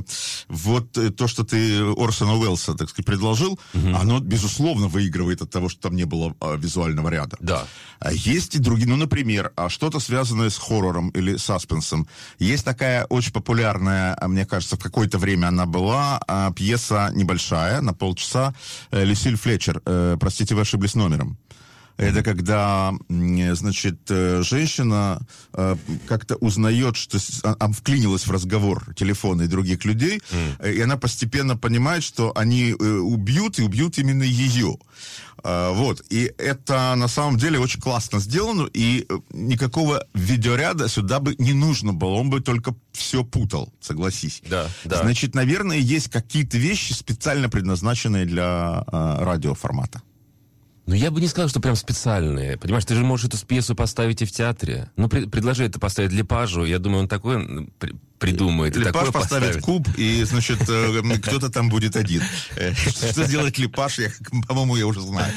вот 0.49 0.99
э, 0.99 1.11
то, 1.11 1.27
что 1.27 1.45
ты 1.45 1.81
Орсона 1.97 2.37
Уэллса, 2.37 2.75
так 2.75 2.91
сказать, 2.91 3.07
предложил, 3.07 3.59
оно, 3.75 4.21
безусловно, 4.21 4.89
выигрывает 4.89 5.43
от 5.43 5.51
того, 5.51 5.69
что 5.69 5.81
там 5.83 5.97
не 5.97 6.05
было 6.05 6.35
э, 6.41 6.57
визуального 6.59 7.09
ряда. 7.09 7.37
Да. 7.41 7.67
А 7.99 8.13
Есть 8.13 8.55
и 8.55 8.59
другие, 8.59 8.89
ну, 8.89 8.97
например, 8.97 9.53
а 9.57 9.69
что-то 9.69 10.01
связанное 10.01 10.51
с 10.51 10.57
хоррором 10.77 11.09
или 11.11 11.37
саспенсом. 11.37 12.07
Есть 12.39 12.65
такая 12.65 13.05
очень 13.07 13.33
популярная, 13.33 14.17
а, 14.21 14.29
мне 14.29 14.45
кажется, 14.45 14.77
в 14.77 14.79
какое-то 14.79 15.19
время 15.19 15.49
она 15.49 15.67
была, 15.67 16.21
а, 16.27 16.53
пьеса 16.53 17.11
небольшая, 17.15 17.81
на 17.81 17.95
полчаса, 17.95 18.55
э, 18.91 19.05
Люсиль 19.05 19.37
Флетчер, 19.37 19.81
э, 19.87 20.17
«Простите, 20.21 20.55
вы 20.55 20.63
ошиблись 20.63 20.95
номером». 20.95 21.39
Это 21.97 22.23
когда, 22.23 22.93
значит, 23.09 24.01
э, 24.11 24.43
женщина 24.43 25.21
э, 25.55 25.77
как-то 26.07 26.37
узнает, 26.37 26.97
что 26.97 27.19
а- 27.43 27.57
а 27.59 27.73
вклинилась 27.73 28.27
в 28.27 28.31
разговор 28.31 28.95
телефона 28.95 29.43
и 29.43 29.47
других 29.47 29.85
людей, 29.85 30.21
э, 30.61 30.73
и 30.75 30.81
она 30.83 30.97
постепенно 30.97 31.57
понимает, 31.57 32.03
что 32.05 32.33
они 32.37 32.71
э, 32.79 32.99
убьют, 32.99 33.59
и 33.59 33.63
убьют 33.63 33.99
именно 33.99 34.25
ее. 34.25 34.77
А, 35.43 35.73
Вот. 35.73 36.03
И 36.11 36.33
это 36.39 36.95
на 36.97 37.09
самом 37.09 37.37
деле 37.39 37.59
очень 37.59 37.81
классно 37.81 38.21
сделано, 38.21 38.69
и 38.75 39.07
никакого 39.33 40.05
видеоряда 40.15 40.89
сюда 40.89 41.19
бы 41.21 41.35
не 41.39 41.53
нужно 41.55 41.93
было, 41.93 42.15
он 42.21 42.31
бы 42.31 42.41
только 42.41 42.75
все 42.93 43.23
путал, 43.25 43.73
согласись. 43.81 44.43
Да, 44.51 44.69
да. 44.85 45.03
Значит, 45.03 45.35
наверное, 45.35 45.79
есть 45.79 46.09
какие-то 46.11 46.59
вещи, 46.59 46.93
специально 46.95 47.49
предназначенные 47.49 48.25
для 48.27 48.85
радиоформата. 48.91 50.03
Ну, 50.87 50.95
я 50.95 51.11
бы 51.11 51.21
не 51.21 51.27
сказал, 51.27 51.49
что 51.49 51.59
прям 51.61 51.75
специальные. 51.75 52.57
Понимаешь, 52.59 52.85
ты 52.85 52.95
же 52.95 53.03
можешь 53.05 53.27
эту 53.27 53.45
пьесу 53.45 53.75
поставить 53.75 54.23
и 54.23 54.25
в 54.25 54.31
театре. 54.31 54.89
Ну, 54.97 55.09
при- 55.09 55.25
предложи 55.27 55.65
это 55.65 55.81
поставить 55.81 56.13
Лепажу. 56.13 56.65
Я 56.65 56.79
думаю, 56.79 57.01
он 57.03 57.09
такое 57.09 57.39
м, 57.39 57.73
при- 57.81 57.97
придумает. 58.21 58.77
Лепаш 58.77 58.93
такое 58.93 59.11
поставит 59.13 59.61
куб, 59.63 59.89
и, 59.99 60.23
значит, 60.23 60.61
э, 60.69 61.03
кто-то 61.23 61.51
там 61.51 61.69
будет 61.69 61.97
один. 61.97 62.23
Э, 62.57 62.73
Что 62.75 63.27
делать 63.27 63.59
Лепаш, 63.59 63.99
я, 63.99 64.11
по-моему, 64.47 64.77
я 64.77 64.87
уже 64.87 65.01
знаю. 65.01 65.33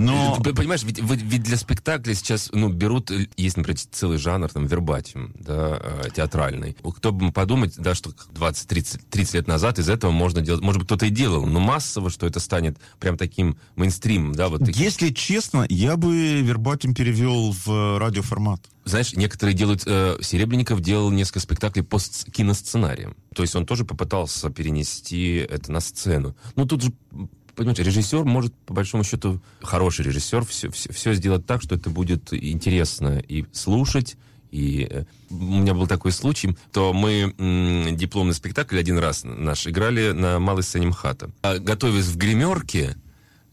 Но... 0.00 0.38
Ты 0.42 0.54
понимаешь, 0.54 0.82
ведь, 0.82 0.98
ведь- 0.98 1.42
для 1.42 1.56
спектакля 1.56 2.14
сейчас 2.14 2.50
ну, 2.52 2.68
берут, 2.68 3.10
есть, 3.36 3.56
например, 3.56 3.78
целый 3.90 4.18
жанр, 4.18 4.48
там, 4.48 4.66
вербатим, 4.66 5.34
да, 5.38 5.78
э, 5.82 6.08
театральный. 6.14 6.76
Кто 6.96 7.12
бы 7.12 7.32
подумать, 7.32 7.74
да, 7.76 7.94
что 7.94 8.10
20-30 8.10 9.00
30 9.10 9.34
лет 9.34 9.46
назад 9.48 9.78
из 9.78 9.88
этого 9.88 10.10
можно 10.10 10.40
делать, 10.40 10.62
может 10.62 10.78
быть, 10.80 10.86
кто-то 10.86 11.06
и 11.06 11.10
делал, 11.10 11.46
но 11.46 11.60
массово, 11.60 12.10
что 12.10 12.26
это 12.26 12.40
станет 12.40 12.78
прям 12.98 13.16
таким 13.16 13.56
мейнстримом, 13.76 14.34
да, 14.34 14.48
вот 14.48 14.60
таким. 14.60 14.82
Если 14.82 15.10
честно, 15.10 15.66
я 15.68 15.96
бы 15.96 16.40
вербатим 16.40 16.94
перевел 16.94 17.54
в 17.64 17.98
радиоформат. 17.98 18.60
Знаешь, 18.84 19.12
некоторые 19.14 19.54
делают... 19.54 19.82
Э, 19.86 20.16
Серебренников 20.22 20.80
делал 20.80 21.10
несколько 21.10 21.40
спектаклей 21.40 21.84
по 21.84 21.96
сц- 21.96 22.30
киносценариям. 22.30 23.14
То 23.34 23.42
есть 23.42 23.54
он 23.54 23.66
тоже 23.66 23.84
попытался 23.84 24.48
перенести 24.50 25.34
это 25.36 25.70
на 25.70 25.80
сцену. 25.80 26.34
Ну, 26.56 26.64
тут 26.66 26.82
же, 26.82 26.92
понимаешь, 27.60 27.78
режиссер 27.78 28.24
может, 28.24 28.54
по 28.66 28.72
большому 28.72 29.04
счету, 29.04 29.40
хороший 29.60 30.06
режиссер, 30.06 30.44
все, 30.46 30.70
все, 30.70 30.90
все 30.92 31.12
сделать 31.12 31.44
так, 31.44 31.62
что 31.62 31.74
это 31.74 31.90
будет 31.90 32.32
интересно 32.32 33.22
и 33.28 33.44
слушать, 33.52 34.16
и 34.50 34.88
э, 34.90 35.04
у 35.28 35.34
меня 35.34 35.74
был 35.74 35.86
такой 35.86 36.12
случай, 36.12 36.56
то 36.72 36.94
мы 36.94 37.34
м, 37.36 37.96
дипломный 37.96 38.32
спектакль 38.32 38.78
один 38.78 38.98
раз 38.98 39.24
наш 39.24 39.66
играли 39.66 40.12
на 40.12 40.38
малой 40.38 40.62
сцене 40.62 40.86
МХАТа. 40.86 41.30
А, 41.42 41.58
готовясь 41.58 42.06
в 42.06 42.16
гримерке, 42.16 42.96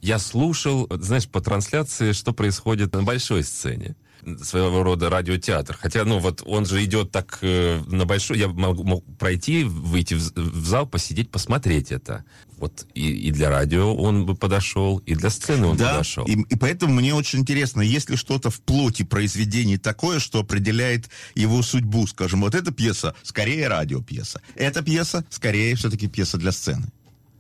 я 0.02 0.20
слушал, 0.20 0.88
знаешь, 0.90 1.28
по 1.28 1.42
трансляции, 1.42 2.14
что 2.14 2.32
происходит 2.32 2.94
на 2.94 3.04
большой 3.04 3.44
сцене 3.44 3.96
своего 4.42 4.84
рода 4.84 5.10
радиотеатр. 5.10 5.78
Хотя, 5.80 6.04
ну, 6.06 6.20
вот 6.20 6.44
он 6.46 6.66
же 6.66 6.84
идет 6.84 7.12
так 7.12 7.40
э, 7.42 7.82
на 7.88 8.06
большой... 8.06 8.40
Я 8.40 8.48
могу 8.48 8.84
мог 8.84 9.06
пройти, 9.18 9.64
выйти 9.64 10.14
в, 10.16 10.34
в 10.36 10.66
зал, 10.66 10.88
посидеть, 10.88 11.32
посмотреть 11.32 11.92
это. 11.92 12.24
Вот 12.58 12.88
и, 12.96 13.10
и 13.10 13.32
для 13.32 13.50
радио 13.50 13.96
он 13.96 14.26
бы 14.26 14.36
подошел, 14.36 14.98
и 15.00 15.14
для 15.14 15.30
сцены 15.30 15.68
он 15.68 15.78
Да, 15.78 15.92
подошел. 15.94 16.26
и, 16.26 16.34
и 16.34 16.56
поэтому 16.56 16.94
мне 16.96 17.14
очень 17.14 17.40
интересно, 17.40 17.82
есть 17.82 18.10
ли 18.10 18.18
что-то 18.18 18.50
в 18.50 18.62
плоти 18.62 19.04
произведений 19.04 19.78
такое, 19.78 20.20
что 20.20 20.40
определяет 20.40 21.10
его 21.36 21.62
судьбу, 21.62 22.08
скажем, 22.08 22.42
вот 22.42 22.56
эта 22.56 22.72
пьеса 22.72 23.14
скорее 23.22 23.68
радиопьеса, 23.68 24.42
эта 24.56 24.82
пьеса 24.82 25.24
скорее 25.30 25.76
все-таки 25.76 26.08
пьеса 26.08 26.38
для 26.38 26.52
сцены. 26.52 26.88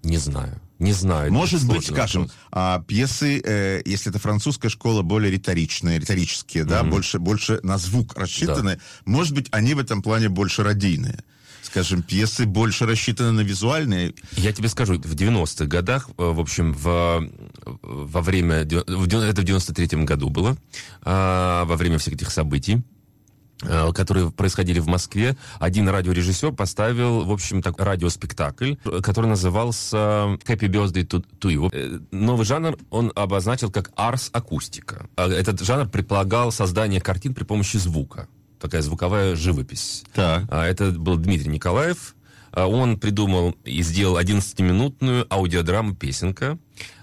Не 0.04 0.18
знаю. 0.18 0.62
Не 0.80 0.94
знаю. 0.94 1.26
это 1.26 1.34
Может 1.34 1.68
быть, 1.68 1.88
скажем, 1.88 2.24
вопрос. 2.24 2.38
а, 2.52 2.84
пьесы, 2.88 3.42
э, 3.44 3.82
если 3.86 4.12
это 4.12 4.20
французская 4.20 4.70
школа, 4.70 5.02
более 5.02 5.32
риторичные, 5.32 6.00
риторические, 6.00 6.66
да, 6.66 6.84
больше, 6.84 7.20
больше 7.20 7.60
на 7.64 7.78
звук 7.78 8.16
рассчитаны, 8.16 8.80
может 9.06 9.34
быть, 9.34 9.48
они 9.52 9.74
в 9.74 9.80
этом 9.80 10.02
плане 10.02 10.30
больше 10.30 10.64
радийные. 10.64 11.24
Скажем, 11.64 12.02
пьесы 12.02 12.46
больше 12.46 12.86
рассчитаны 12.86 13.32
на 13.32 13.42
визуальные. 13.42 14.14
Я 14.34 14.54
тебе 14.54 14.70
скажу, 14.70 14.94
в 14.94 15.16
90-х 15.16 15.66
годах, 15.66 16.10
э, 16.10 16.14
в 16.18 16.40
общем, 16.40 16.74
в, 16.74 17.30
во 17.82 18.22
время... 18.22 18.58
Это 18.58 18.84
в 18.88 19.06
93-м 19.08 20.06
году 20.06 20.30
было, 20.30 20.58
а, 21.02 21.66
во 21.66 21.76
время 21.76 21.98
всех 21.98 22.14
этих 22.14 22.32
событий, 22.32 22.84
которые 23.60 24.32
происходили 24.32 24.80
в 24.80 24.88
Москве, 24.88 25.36
один 25.60 25.90
радиорежиссер 25.90 26.52
поставил, 26.54 27.24
в 27.26 27.32
общем, 27.32 27.62
так, 27.62 27.80
радиоспектакль, 27.80 28.76
э, 28.86 29.02
который 29.02 29.28
назывался 29.28 29.98
«Happy 29.98 30.68
Birthday 30.68 31.08
to, 31.08 31.26
to 31.40 31.50
You». 31.52 31.70
Э, 31.74 32.00
Новый 32.12 32.46
жанр 32.46 32.78
он 32.90 33.12
обозначил 33.16 33.72
как 33.72 33.92
арс-акустика. 33.96 35.08
А 35.16 35.28
Этот 35.28 35.62
жанр 35.62 35.90
предполагал 35.90 36.52
создание 36.52 37.02
картин 37.02 37.34
при 37.34 37.44
помощи 37.44 37.78
звука. 37.78 38.28
такая 38.60 38.82
звуковая 38.82 39.36
живопись. 39.36 40.04
Так. 40.14 40.46
А, 40.50 40.66
Это 40.66 40.92
был 40.92 41.18
Дмитрий 41.18 41.50
Николаев. 41.52 42.16
А, 42.52 42.68
Он 42.68 42.98
придумал 43.00 43.56
и 43.66 43.82
сделал 43.84 44.18
11-минутную 44.20 45.26
аудиодраму 45.32 45.96
«Песенка». 45.96 46.58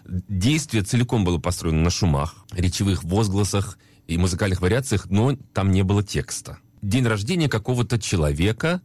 Действие 0.06 0.82
целиком 0.82 1.24
было 1.24 1.38
построено 1.38 1.80
на 1.82 1.90
шумах, 1.90 2.34
речевых 2.52 3.04
возгласах 3.04 3.78
и 4.06 4.18
музыкальных 4.18 4.60
вариациях, 4.60 5.06
но 5.10 5.36
там 5.52 5.70
не 5.70 5.82
было 5.82 6.02
текста. 6.02 6.58
День 6.82 7.06
рождения 7.06 7.48
какого-то 7.48 7.98
человека, 7.98 8.82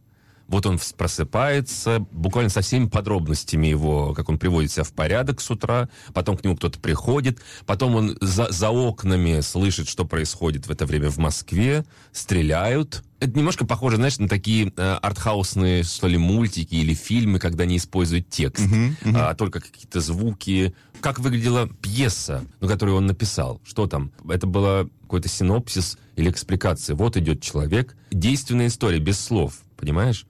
вот 0.50 0.66
он 0.66 0.80
просыпается, 0.96 2.04
буквально 2.10 2.50
со 2.50 2.60
всеми 2.60 2.86
подробностями 2.86 3.68
его, 3.68 4.14
как 4.14 4.28
он 4.28 4.36
приводит 4.36 4.72
себя 4.72 4.82
в 4.82 4.92
порядок 4.92 5.40
с 5.40 5.48
утра, 5.48 5.88
потом 6.12 6.36
к 6.36 6.42
нему 6.42 6.56
кто-то 6.56 6.80
приходит, 6.80 7.38
потом 7.66 7.94
он 7.94 8.18
за, 8.20 8.50
за 8.50 8.70
окнами 8.70 9.40
слышит, 9.42 9.88
что 9.88 10.04
происходит 10.04 10.66
в 10.66 10.70
это 10.70 10.86
время 10.86 11.08
в 11.08 11.18
Москве, 11.18 11.84
стреляют. 12.10 13.04
Это 13.20 13.38
немножко 13.38 13.64
похоже, 13.64 13.96
знаешь, 13.96 14.18
на 14.18 14.28
такие 14.28 14.72
э, 14.76 14.98
артхаусные, 15.00 15.84
что 15.84 16.08
ли, 16.08 16.18
мультики 16.18 16.74
или 16.74 16.94
фильмы, 16.94 17.38
когда 17.38 17.64
не 17.64 17.76
используют 17.76 18.28
текст, 18.28 18.64
а 19.04 19.34
только 19.34 19.60
какие-то 19.60 20.00
звуки. 20.00 20.74
Как 21.00 21.20
выглядела 21.20 21.68
пьеса, 21.68 22.44
ну, 22.60 22.66
которую 22.66 22.96
он 22.96 23.06
написал? 23.06 23.60
Что 23.64 23.86
там? 23.86 24.10
Это 24.28 24.48
было 24.48 24.88
какой-то 25.02 25.28
синопсис 25.28 25.96
или 26.16 26.28
экспликация. 26.28 26.96
Вот 26.96 27.16
идет 27.16 27.40
человек. 27.40 27.96
Действенная 28.10 28.66
история, 28.66 28.98
без 28.98 29.20
слов, 29.20 29.60
понимаешь? 29.76 30.26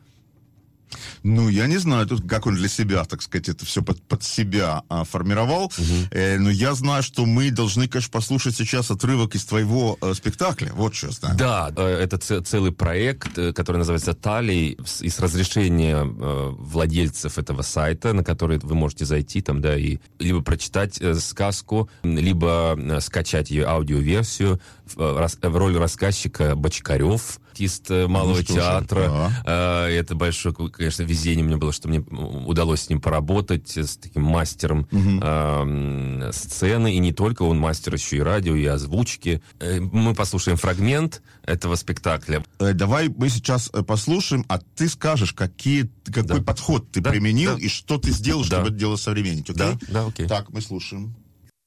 Ну, 1.22 1.48
я 1.48 1.66
не 1.66 1.78
знаю, 1.78 2.06
тут 2.06 2.28
как 2.28 2.46
он 2.46 2.54
для 2.54 2.68
себя, 2.68 3.04
так 3.04 3.22
сказать, 3.22 3.48
это 3.48 3.64
все 3.64 3.82
под, 3.82 4.02
под 4.02 4.22
себя 4.22 4.82
а, 4.88 5.04
формировал. 5.04 5.72
Э, 6.10 6.38
но 6.38 6.50
я 6.50 6.74
знаю, 6.74 7.02
что 7.02 7.26
мы 7.26 7.50
должны, 7.50 7.88
конечно, 7.88 8.10
послушать 8.10 8.56
сейчас 8.56 8.90
отрывок 8.90 9.34
из 9.34 9.44
твоего 9.44 9.98
э, 10.00 10.14
спектакля. 10.14 10.72
Вот 10.74 10.94
что 10.94 11.06
я 11.08 11.12
знаю. 11.12 11.36
Да, 11.36 11.72
э, 11.76 11.82
это 12.02 12.18
ц- 12.18 12.40
целый 12.42 12.72
проект, 12.72 13.38
э, 13.38 13.52
который 13.52 13.76
называется 13.78 14.14
«Талий», 14.14 14.78
и 15.00 15.08
с 15.08 15.20
разрешения 15.20 16.04
э, 16.04 16.48
владельцев 16.58 17.38
этого 17.38 17.62
сайта, 17.62 18.12
на 18.12 18.24
который 18.24 18.58
вы 18.58 18.74
можете 18.74 19.04
зайти 19.04 19.40
там, 19.42 19.60
да, 19.60 19.76
и 19.76 19.98
либо 20.18 20.40
прочитать 20.42 21.00
э, 21.00 21.14
сказку, 21.14 21.88
либо 22.02 22.76
э, 22.78 23.00
скачать 23.00 23.50
ее 23.50 23.66
аудиоверсию 23.66 24.60
в, 24.86 25.00
э, 25.00 25.18
рас- 25.18 25.38
в 25.40 25.56
роли 25.56 25.76
рассказчика 25.76 26.54
Бочкарев, 26.56 27.40
артист 27.60 27.90
э, 27.90 28.06
Малого 28.06 28.36
Ну 28.36 28.42
что 28.42 28.54
же, 28.54 28.60
театра. 28.60 29.30
Э, 29.44 29.86
Это 29.88 30.14
большое, 30.14 30.54
конечно, 30.54 31.02
везение 31.02 31.44
мне 31.44 31.56
было, 31.56 31.72
что 31.72 31.88
мне 31.88 32.00
удалось 32.00 32.82
с 32.82 32.88
ним 32.88 33.00
поработать, 33.00 33.76
э, 33.76 33.84
с 33.84 33.96
таким 33.98 34.22
мастером 34.22 34.88
э, 34.90 36.30
сцены, 36.32 36.94
и 36.94 36.98
не 36.98 37.12
только 37.12 37.42
он 37.42 37.58
мастер 37.58 37.94
еще 37.94 38.16
и 38.16 38.20
радио, 38.20 38.54
и 38.54 38.64
озвучки. 38.64 39.42
Мы 39.60 40.14
послушаем 40.14 40.56
фрагмент 40.56 41.22
этого 41.42 41.74
спектакля. 41.76 42.44
Давай 42.58 43.08
мы 43.08 43.28
сейчас 43.28 43.70
послушаем, 43.86 44.44
а 44.48 44.58
ты 44.58 44.88
скажешь, 44.88 45.32
какие, 45.34 45.90
какой 46.06 46.38
Да. 46.38 46.42
подход 46.44 46.90
ты 46.90 47.00
Да, 47.00 47.10
применил 47.10 47.56
да. 47.56 47.58
и 47.62 47.68
что 47.68 47.98
ты 47.98 48.10
сделал, 48.10 48.40
Да. 48.42 48.46
чтобы 48.46 48.68
это 48.68 48.76
дело 48.76 48.96
современнить. 48.96 49.50
окей? 49.50 49.56
Да, 49.58 49.78
да, 49.88 50.06
окей. 50.06 50.26
Так, 50.26 50.48
мы 50.50 50.60
слушаем. 50.62 51.14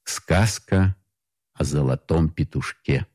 Сказка 0.04 0.96
о 1.54 1.64
золотом 1.64 2.28
петушке. 2.30 3.06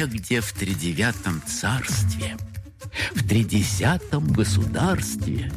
Негде 0.00 0.40
в 0.40 0.50
тридевятом 0.54 1.42
царстве, 1.46 2.38
в 3.14 3.28
тридесятом 3.28 4.26
государстве 4.32 5.52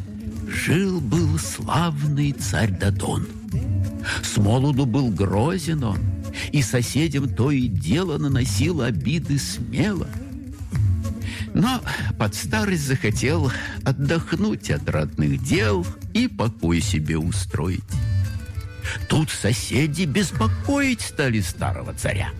жил-был 0.49 1.39
славный 1.39 2.33
царь 2.33 2.71
Дадон. 2.71 3.25
С 4.21 4.35
молоду 4.35 4.85
был 4.85 5.07
грозен 5.11 5.85
он, 5.85 5.99
и 6.51 6.61
соседям 6.61 7.29
то 7.29 7.51
и 7.51 7.69
дело 7.69 8.17
наносил 8.17 8.81
обиды 8.81 9.39
смело. 9.39 10.09
Но 11.53 11.79
под 12.19 12.35
старость 12.35 12.85
захотел 12.85 13.49
отдохнуть 13.85 14.69
от 14.71 14.89
родных 14.89 15.41
дел 15.41 15.87
и 16.13 16.27
покой 16.27 16.81
себе 16.81 17.17
устроить. 17.17 17.85
Тут 19.07 19.29
соседи 19.29 20.03
беспокоить 20.03 20.99
стали 20.99 21.39
старого 21.39 21.93
царя, 21.93 22.31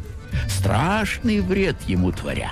страшный 0.48 1.42
вред 1.42 1.82
ему 1.88 2.12
творя. 2.12 2.52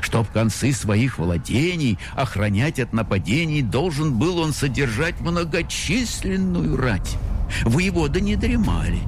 Чтоб 0.00 0.28
концы 0.30 0.72
своих 0.72 1.18
владений 1.18 1.98
охранять 2.14 2.80
от 2.80 2.92
нападений, 2.92 3.62
должен 3.62 4.18
был 4.18 4.38
он 4.38 4.52
содержать 4.52 5.20
многочисленную 5.20 6.76
рать. 6.76 7.16
Воеводы 7.62 8.20
не 8.20 8.36
дремали, 8.36 9.00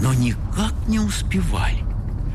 но 0.00 0.12
никак 0.12 0.74
не 0.88 0.98
успевали. 0.98 1.84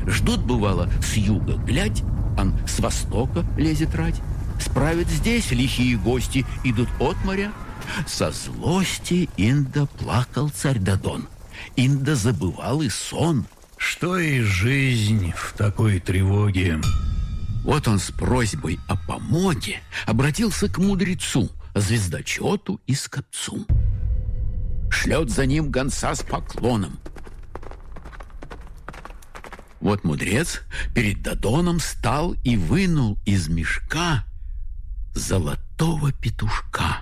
Ждут, 0.06 0.40
бывало, 0.40 0.88
с 1.02 1.14
юга 1.14 1.54
глядь, 1.54 2.02
ан 2.38 2.54
с 2.66 2.80
востока 2.80 3.44
лезет 3.56 3.94
рать. 3.94 4.20
Справят 4.58 5.08
здесь 5.08 5.50
лихие 5.50 5.96
гости, 5.96 6.46
идут 6.64 6.88
от 6.98 7.16
моря. 7.24 7.52
Со 8.06 8.30
злости 8.30 9.28
Инда 9.36 9.86
плакал 9.86 10.50
царь 10.50 10.78
Дадон. 10.78 11.28
Инда 11.76 12.14
забывал 12.14 12.82
и 12.82 12.88
сон. 12.88 13.46
Что 13.80 14.18
и 14.18 14.40
жизнь 14.42 15.32
в 15.34 15.54
такой 15.56 16.00
тревоге. 16.00 16.78
Вот 17.64 17.88
он 17.88 17.98
с 17.98 18.10
просьбой 18.10 18.78
о 18.86 18.94
помоге 18.94 19.80
обратился 20.06 20.68
к 20.68 20.76
мудрецу, 20.76 21.50
звездочету 21.74 22.78
и 22.86 22.94
скопцу. 22.94 23.66
Шлет 24.90 25.30
за 25.30 25.46
ним 25.46 25.70
гонца 25.70 26.14
с 26.14 26.22
поклоном. 26.22 27.00
Вот 29.80 30.04
мудрец 30.04 30.60
перед 30.94 31.22
Дадоном 31.22 31.80
стал 31.80 32.34
и 32.44 32.58
вынул 32.58 33.18
из 33.24 33.48
мешка 33.48 34.26
золотого 35.14 36.12
петушка. 36.12 36.98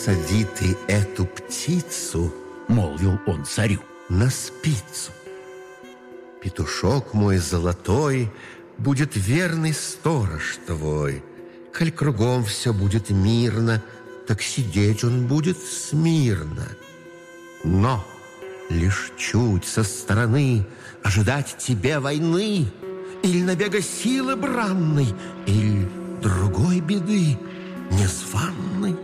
Посади 0.00 0.46
ты 0.58 0.78
эту 0.88 1.26
птицу 1.26 2.32
Молвил 2.68 3.18
он 3.26 3.44
царю. 3.44 3.80
на 4.08 4.30
спицу. 4.30 5.12
Петушок 6.42 7.12
мой 7.12 7.36
золотой 7.36 8.32
будет 8.78 9.10
верный 9.14 9.74
сторож 9.74 10.58
твой. 10.66 11.22
Коль 11.76 11.92
кругом 11.92 12.46
все 12.46 12.72
будет 12.72 13.10
мирно, 13.10 13.82
так 14.26 14.40
сидеть 14.40 15.04
он 15.04 15.26
будет 15.26 15.58
смирно. 15.58 16.66
Но 17.62 18.02
лишь 18.70 19.12
чуть 19.18 19.66
со 19.66 19.82
стороны 19.82 20.66
ожидать 21.02 21.58
тебе 21.58 21.98
войны 21.98 22.72
или 23.22 23.42
набега 23.42 23.82
силы 23.82 24.34
бранной, 24.34 25.14
или 25.46 25.86
другой 26.22 26.80
беды 26.80 27.38
незваной. 27.90 28.96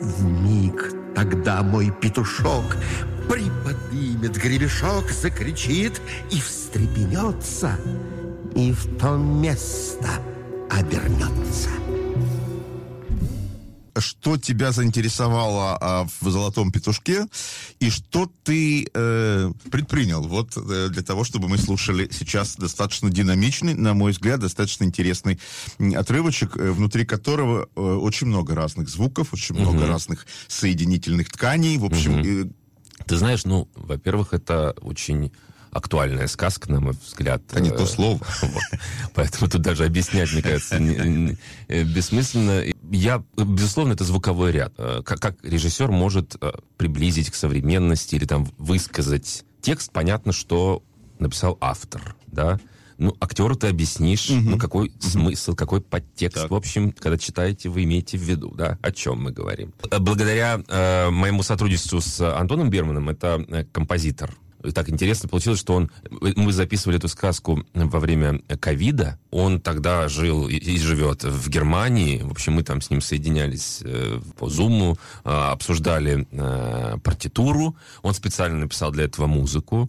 В 0.00 0.24
миг 0.24 0.92
тогда 1.14 1.62
мой 1.62 1.90
петушок 1.90 2.76
приподнимет 3.28 4.36
гребешок, 4.36 5.10
закричит 5.10 6.00
и 6.30 6.40
встрепенется, 6.40 7.72
и 8.54 8.72
в 8.72 8.98
то 8.98 9.16
место 9.16 10.08
обернется. 10.70 11.70
Что 14.00 14.36
тебя 14.36 14.72
заинтересовало 14.72 15.76
а, 15.80 16.06
в 16.20 16.30
«Золотом 16.30 16.72
петушке» 16.72 17.26
и 17.80 17.90
что 17.90 18.30
ты 18.44 18.88
э, 18.92 19.52
предпринял 19.70 20.22
вот 20.22 20.56
э, 20.56 20.88
для 20.90 21.02
того, 21.02 21.24
чтобы 21.24 21.48
мы 21.48 21.58
слушали 21.58 22.08
сейчас 22.12 22.56
достаточно 22.56 23.10
динамичный, 23.10 23.74
на 23.74 23.94
мой 23.94 24.12
взгляд, 24.12 24.40
достаточно 24.40 24.84
интересный 24.84 25.38
отрывочек, 25.96 26.56
э, 26.56 26.70
внутри 26.70 27.04
которого 27.04 27.68
э, 27.74 27.80
очень 27.80 28.26
много 28.26 28.54
разных 28.54 28.88
звуков, 28.88 29.32
очень 29.32 29.54
много 29.54 29.86
разных 29.86 30.26
соединительных 30.48 31.30
тканей, 31.30 31.78
в 31.78 31.84
общем, 31.84 32.18
э, 32.18 32.50
Ты 33.06 33.16
знаешь, 33.16 33.44
ну, 33.44 33.68
во-первых, 33.74 34.32
это 34.32 34.74
очень 34.80 35.30
актуальная 35.70 36.26
сказка, 36.26 36.70
на 36.70 36.80
мой 36.80 36.94
взгляд. 37.04 37.42
это 37.50 37.60
не 37.60 37.70
то 37.70 37.82
Э, 37.82 37.86
слово. 37.86 38.20
Вот. 38.42 38.62
Поэтому 39.14 39.50
тут 39.50 39.62
даже 39.62 39.84
объяснять, 39.84 40.32
мне 40.32 40.42
кажется, 40.42 40.78
не- 40.78 40.96
не- 40.96 41.36
э, 41.68 41.82
бессмысленно. 41.84 42.64
Я, 42.90 43.22
безусловно, 43.36 43.92
это 43.92 44.04
звуковой 44.04 44.52
ряд. 44.52 44.72
Э, 44.78 45.02
Как, 45.04 45.20
как 45.20 45.36
режиссер 45.42 45.90
может 45.90 46.36
приблизить 46.76 47.30
к 47.30 47.34
современности 47.34 48.14
или 48.16 48.24
там 48.24 48.48
высказать 48.58 49.44
текст, 49.60 49.92
понятно, 49.92 50.32
что 50.32 50.82
написал 51.18 51.58
автор, 51.60 52.14
да, 52.28 52.58
ну, 52.96 53.14
актеру 53.20 53.54
ты 53.54 53.68
объяснишь, 53.68 54.28
Мгм. 54.30 54.50
ну, 54.52 54.58
какой 54.58 54.92
смысл, 55.00 55.54
какой 55.54 55.80
подтекст. 55.80 56.42
Так. 56.42 56.50
В 56.50 56.54
общем, 56.54 56.90
когда 56.92 57.16
читаете, 57.16 57.68
вы 57.68 57.84
имеете 57.84 58.18
в 58.18 58.22
виду, 58.22 58.52
да, 58.56 58.76
о 58.82 58.90
чем 58.90 59.22
мы 59.22 59.30
говорим. 59.30 59.72
Благодаря 60.00 60.60
э, 60.66 61.10
моему 61.10 61.42
сотрудничеству 61.44 62.00
с 62.00 62.20
Антоном 62.20 62.70
Берманом, 62.70 63.08
это 63.08 63.66
композитор. 63.72 64.34
Так 64.74 64.88
интересно 64.88 65.28
получилось, 65.28 65.60
что 65.60 65.74
он... 65.74 65.90
Мы 66.10 66.52
записывали 66.52 66.98
эту 66.98 67.08
сказку 67.08 67.64
во 67.74 68.00
время 68.00 68.40
ковида. 68.60 69.18
Он 69.30 69.60
тогда 69.60 70.08
жил 70.08 70.48
и, 70.48 70.78
живет 70.78 71.22
в 71.24 71.48
Германии. 71.48 72.22
В 72.22 72.32
общем, 72.32 72.54
мы 72.54 72.62
там 72.62 72.80
с 72.80 72.90
ним 72.90 73.00
соединялись 73.00 73.80
э, 73.84 74.20
по 74.36 74.48
зуму, 74.48 74.98
э, 75.24 75.30
обсуждали 75.30 76.26
э, 76.30 76.98
партитуру. 77.02 77.76
Он 78.02 78.14
специально 78.14 78.58
написал 78.58 78.90
для 78.90 79.04
этого 79.04 79.26
музыку. 79.26 79.88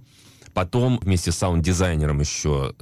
Потом 0.54 1.00
вместе 1.02 1.32
с 1.32 1.38
саунд-дизайнером 1.38 2.20
еще 2.20 2.74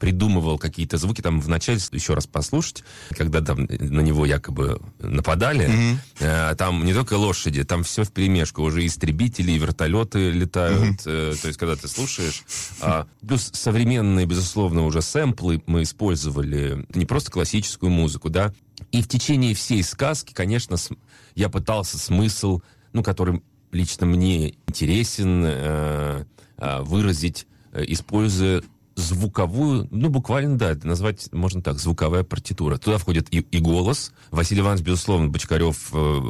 придумывал 0.00 0.58
какие-то 0.58 0.96
звуки. 0.96 1.20
Там 1.20 1.40
вначале 1.40 1.78
еще 1.92 2.14
раз 2.14 2.26
послушать, 2.26 2.82
когда 3.10 3.40
там 3.42 3.68
на 3.68 4.00
него 4.00 4.26
якобы 4.26 4.80
нападали. 4.98 5.70
Э, 6.18 6.54
там 6.56 6.84
не 6.84 6.94
только 6.94 7.14
лошади, 7.14 7.62
там 7.62 7.84
все 7.84 8.02
в 8.02 8.10
перемешку. 8.10 8.62
Уже 8.62 8.84
истребители, 8.84 9.52
и 9.52 9.58
вертолеты 9.58 10.30
летают. 10.30 11.02
Э, 11.06 11.34
то 11.40 11.46
есть, 11.46 11.58
когда 11.58 11.76
ты 11.76 11.86
слушаешь. 11.86 12.42
А, 12.80 13.06
плюс 13.26 13.50
современные, 13.52 14.26
безусловно, 14.26 14.84
уже 14.84 15.02
сэмплы 15.02 15.62
мы 15.66 15.82
использовали. 15.82 16.84
Не 16.94 17.04
просто 17.04 17.30
классическую 17.30 17.90
музыку, 17.90 18.30
да. 18.30 18.52
И 18.90 19.02
в 19.02 19.08
течение 19.08 19.54
всей 19.54 19.82
сказки, 19.82 20.32
конечно, 20.32 20.76
я 21.34 21.50
пытался 21.50 21.98
смысл, 21.98 22.60
ну, 22.94 23.02
который 23.02 23.42
лично 23.70 24.06
мне 24.06 24.54
интересен, 24.66 25.44
э, 25.44 26.24
э, 26.56 26.80
выразить, 26.82 27.46
э, 27.72 27.84
используя 27.86 28.62
звуковую, 28.96 29.88
ну, 29.90 30.08
буквально, 30.08 30.56
да, 30.56 30.76
назвать 30.82 31.32
можно 31.32 31.62
так, 31.62 31.78
звуковая 31.78 32.22
партитура. 32.22 32.76
Туда 32.76 32.98
входит 32.98 33.28
и, 33.32 33.38
и 33.38 33.58
голос. 33.58 34.12
Василий 34.30 34.60
Иванович, 34.60 34.84
безусловно, 34.84 35.28
Бочкарев 35.28 35.90
э, 35.92 36.20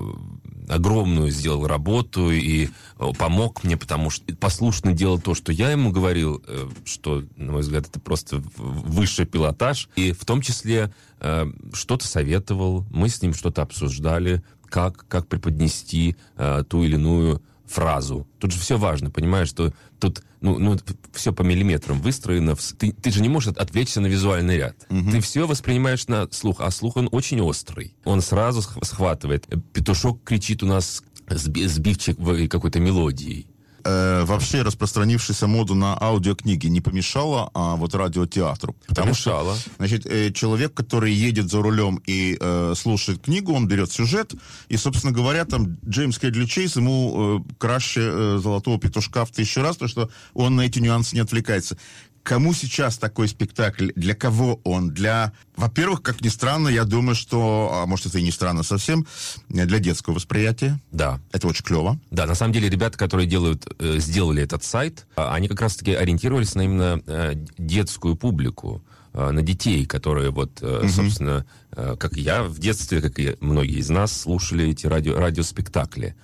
огромную 0.68 1.30
сделал 1.30 1.66
работу 1.66 2.30
и 2.30 2.66
э, 2.66 3.12
помог 3.18 3.64
мне, 3.64 3.76
потому 3.76 4.10
что 4.10 4.34
послушно 4.36 4.92
делал 4.92 5.20
то, 5.20 5.34
что 5.34 5.52
я 5.52 5.70
ему 5.70 5.90
говорил, 5.90 6.42
э, 6.46 6.68
что, 6.84 7.24
на 7.36 7.52
мой 7.52 7.62
взгляд, 7.62 7.86
это 7.88 8.00
просто 8.00 8.42
высший 8.56 9.26
пилотаж. 9.26 9.88
И 9.96 10.12
в 10.12 10.24
том 10.24 10.40
числе 10.40 10.92
э, 11.20 11.46
что-то 11.72 12.06
советовал, 12.06 12.86
мы 12.90 13.08
с 13.08 13.20
ним 13.22 13.34
что-то 13.34 13.62
обсуждали, 13.62 14.42
как, 14.70 15.06
как 15.08 15.26
преподнести 15.26 16.16
э, 16.36 16.64
ту 16.68 16.84
или 16.84 16.94
иную 16.94 17.42
фразу. 17.70 18.26
Тут 18.38 18.52
же 18.52 18.58
все 18.58 18.76
важно, 18.76 19.10
понимаешь, 19.10 19.48
что 19.48 19.72
тут 19.98 20.22
ну, 20.40 20.58
ну, 20.58 20.76
все 21.12 21.32
по 21.32 21.42
миллиметрам 21.42 22.00
выстроено. 22.00 22.56
Ты, 22.78 22.92
ты 22.92 23.10
же 23.10 23.20
не 23.22 23.28
можешь 23.28 23.50
от- 23.52 23.58
отвлечься 23.58 24.00
на 24.00 24.06
визуальный 24.06 24.56
ряд. 24.56 24.86
Ты 24.88 25.20
все 25.20 25.46
воспринимаешь 25.46 26.08
на 26.08 26.28
слух, 26.32 26.60
а 26.60 26.70
слух 26.70 26.96
он 26.96 27.08
очень 27.12 27.40
острый. 27.40 27.94
Он 28.04 28.20
сразу 28.22 28.62
сх- 28.62 28.78
схватывает. 28.82 29.46
Петушок 29.72 30.24
кричит 30.24 30.62
у 30.62 30.66
нас 30.66 31.02
сби- 31.28 31.66
сбивчивой 31.68 32.48
какой-то 32.48 32.80
мелодией. 32.80 33.46
Э, 33.84 34.24
вообще 34.24 34.62
распространившаяся 34.62 35.46
моду 35.46 35.74
на 35.74 35.96
аудиокниги 36.00 36.66
не 36.66 36.80
помешала, 36.80 37.50
а 37.54 37.76
вот 37.76 37.94
радиотеатру. 37.94 38.76
Потому 38.86 39.14
что, 39.14 39.30
Помешала. 39.30 39.56
значит, 39.78 40.06
э, 40.06 40.32
человек, 40.32 40.74
который 40.74 41.12
едет 41.12 41.50
за 41.50 41.62
рулем 41.62 42.02
и 42.06 42.36
э, 42.40 42.74
слушает 42.76 43.22
книгу, 43.22 43.52
он 43.52 43.68
берет 43.68 43.90
сюжет, 43.92 44.34
и, 44.68 44.76
собственно 44.76 45.12
говоря, 45.12 45.44
там 45.44 45.78
Джеймс 45.86 46.18
Кэдли 46.18 46.46
Чейз 46.46 46.76
ему 46.76 47.42
э, 47.48 47.54
краще 47.58 48.00
э, 48.02 48.38
золотого 48.42 48.78
петушка 48.78 49.24
в 49.24 49.30
тысячу 49.30 49.62
раз, 49.62 49.76
потому 49.76 49.88
что 49.88 50.10
он 50.34 50.56
на 50.56 50.62
эти 50.62 50.78
нюансы 50.78 51.14
не 51.14 51.20
отвлекается. 51.20 51.76
Кому 52.22 52.52
сейчас 52.52 52.98
такой 52.98 53.28
спектакль? 53.28 53.90
Для 53.96 54.14
кого 54.14 54.60
он? 54.64 54.90
Для, 54.90 55.32
во-первых, 55.56 56.02
как 56.02 56.20
ни 56.20 56.28
странно, 56.28 56.68
я 56.68 56.84
думаю, 56.84 57.14
что, 57.14 57.70
а 57.72 57.86
может 57.86 58.06
это 58.06 58.18
и 58.18 58.22
не 58.22 58.30
странно 58.30 58.62
совсем, 58.62 59.06
для 59.48 59.78
детского 59.78 60.14
восприятия. 60.14 60.80
Да. 60.92 61.20
Это 61.32 61.48
очень 61.48 61.64
клево. 61.64 61.98
Да, 62.10 62.26
на 62.26 62.34
самом 62.34 62.52
деле 62.52 62.68
ребята, 62.68 62.98
которые 62.98 63.26
делают, 63.26 63.66
э, 63.78 63.98
сделали 63.98 64.42
этот 64.42 64.62
сайт, 64.64 65.06
а, 65.16 65.34
они 65.34 65.48
как 65.48 65.60
раз-таки 65.60 65.92
ориентировались 65.92 66.54
на 66.54 66.62
именно 66.62 67.02
э, 67.06 67.34
детскую 67.56 68.16
публику, 68.16 68.82
э, 69.12 69.30
на 69.30 69.42
детей, 69.42 69.86
которые 69.86 70.30
вот, 70.30 70.58
э, 70.60 70.88
собственно, 70.88 71.46
как 71.70 72.16
я 72.16 72.42
в 72.42 72.58
детстве, 72.58 73.00
как 73.00 73.18
и 73.18 73.36
многие 73.40 73.78
из 73.78 73.88
нас, 73.88 74.12
слушали 74.20 74.70
эти 74.70 74.86
радио, 74.86 75.16
радиоспектакли. 75.16 76.16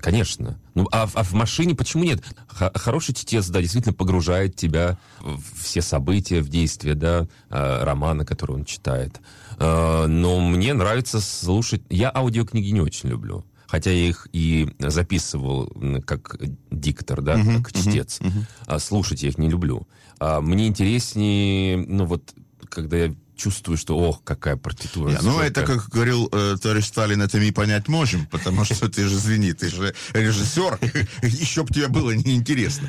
Конечно. 0.00 0.58
Ну, 0.74 0.86
а, 0.92 1.06
в- 1.06 1.16
а 1.16 1.22
в 1.22 1.32
машине 1.32 1.74
почему 1.74 2.04
нет? 2.04 2.22
Х- 2.48 2.72
хороший 2.74 3.14
чтец, 3.14 3.48
да, 3.48 3.60
действительно 3.60 3.94
погружает 3.94 4.54
тебя 4.56 4.98
в 5.20 5.40
все 5.62 5.82
события, 5.82 6.40
в 6.40 6.48
действия, 6.48 6.94
да, 6.94 7.26
э, 7.50 7.84
романа, 7.84 8.24
который 8.24 8.56
он 8.56 8.64
читает. 8.64 9.20
Э, 9.58 10.06
но 10.06 10.40
мне 10.40 10.74
нравится 10.74 11.20
слушать... 11.20 11.82
Я 11.90 12.10
аудиокниги 12.14 12.70
не 12.70 12.80
очень 12.80 13.08
люблю. 13.08 13.44
Хотя 13.66 13.90
я 13.90 14.08
их 14.08 14.28
и 14.34 14.68
записывал 14.78 15.72
как 16.04 16.36
диктор, 16.70 17.22
да, 17.22 17.36
как 17.62 17.72
чтец. 17.72 18.20
А 18.66 18.78
слушать 18.78 19.22
я 19.22 19.30
их 19.30 19.38
не 19.38 19.48
люблю. 19.48 19.88
А 20.20 20.40
мне 20.42 20.66
интереснее, 20.68 21.78
ну 21.78 22.04
вот, 22.04 22.34
когда 22.68 22.96
я 22.98 23.14
чувствую, 23.36 23.76
что, 23.76 23.96
ох, 23.98 24.22
какая 24.24 24.56
партитура. 24.56 25.10
Не, 25.10 25.18
ну, 25.22 25.40
это, 25.40 25.62
как 25.64 25.88
говорил 25.88 26.28
э, 26.32 26.56
товарищ 26.60 26.86
Сталин, 26.86 27.22
это 27.22 27.38
мы 27.38 27.52
понять 27.52 27.88
можем, 27.88 28.26
потому 28.26 28.64
что 28.64 28.88
ты 28.88 29.08
же, 29.08 29.16
извини, 29.16 29.52
ты 29.52 29.68
же 29.68 29.94
режиссер, 30.12 30.78
еще 31.22 31.62
бы 31.64 31.74
тебе 31.74 31.88
было 31.88 32.10
неинтересно. 32.12 32.88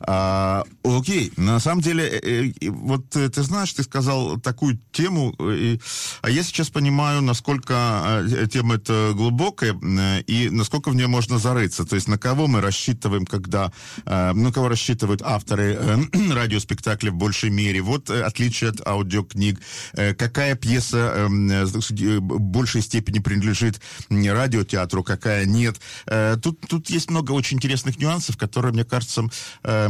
А, 0.00 0.64
окей, 0.82 1.32
на 1.36 1.60
самом 1.60 1.82
деле, 1.82 2.04
э, 2.04 2.52
э, 2.60 2.70
вот 2.70 3.16
э, 3.16 3.28
ты 3.28 3.42
знаешь, 3.42 3.72
ты 3.72 3.82
сказал 3.82 4.38
такую 4.40 4.80
тему, 4.92 5.34
э, 5.38 5.78
а 6.22 6.30
я 6.30 6.42
сейчас 6.42 6.70
понимаю, 6.70 7.22
насколько 7.22 8.24
э, 8.28 8.46
тема 8.46 8.76
эта 8.76 9.12
глубокая, 9.14 9.74
э, 9.74 10.22
и 10.22 10.50
насколько 10.50 10.90
в 10.90 10.94
нее 10.94 11.06
можно 11.06 11.38
зарыться. 11.38 11.84
То 11.84 11.96
есть 11.96 12.08
на 12.08 12.18
кого 12.18 12.46
мы 12.46 12.60
рассчитываем, 12.60 13.26
когда, 13.26 13.72
э, 14.06 14.32
на 14.32 14.52
кого 14.52 14.68
рассчитывают 14.68 15.22
авторы 15.22 15.76
э, 15.78 15.98
радиоспектакля 16.32 17.10
в 17.10 17.16
большей 17.16 17.50
мере. 17.50 17.80
Вот 17.82 18.10
э, 18.10 18.22
отличие 18.22 18.70
от 18.70 18.86
аудиокниг. 18.86 19.60
Э, 19.94 20.14
какая 20.14 20.54
пьеса 20.54 21.12
эм, 21.16 21.50
э, 21.50 21.64
в 21.64 22.40
большей 22.40 22.82
степени 22.82 23.18
принадлежит 23.18 23.80
радиотеатру, 24.10 25.02
какая 25.02 25.44
нет. 25.44 25.80
Э, 26.06 26.36
Тут, 26.42 26.60
тут 26.68 26.90
есть 26.90 27.10
много 27.10 27.32
очень 27.32 27.56
интересных 27.56 27.98
нюансов, 27.98 28.36
которые, 28.36 28.72
мне 28.72 28.84
кажется, 28.84 29.24
э, 29.62 29.88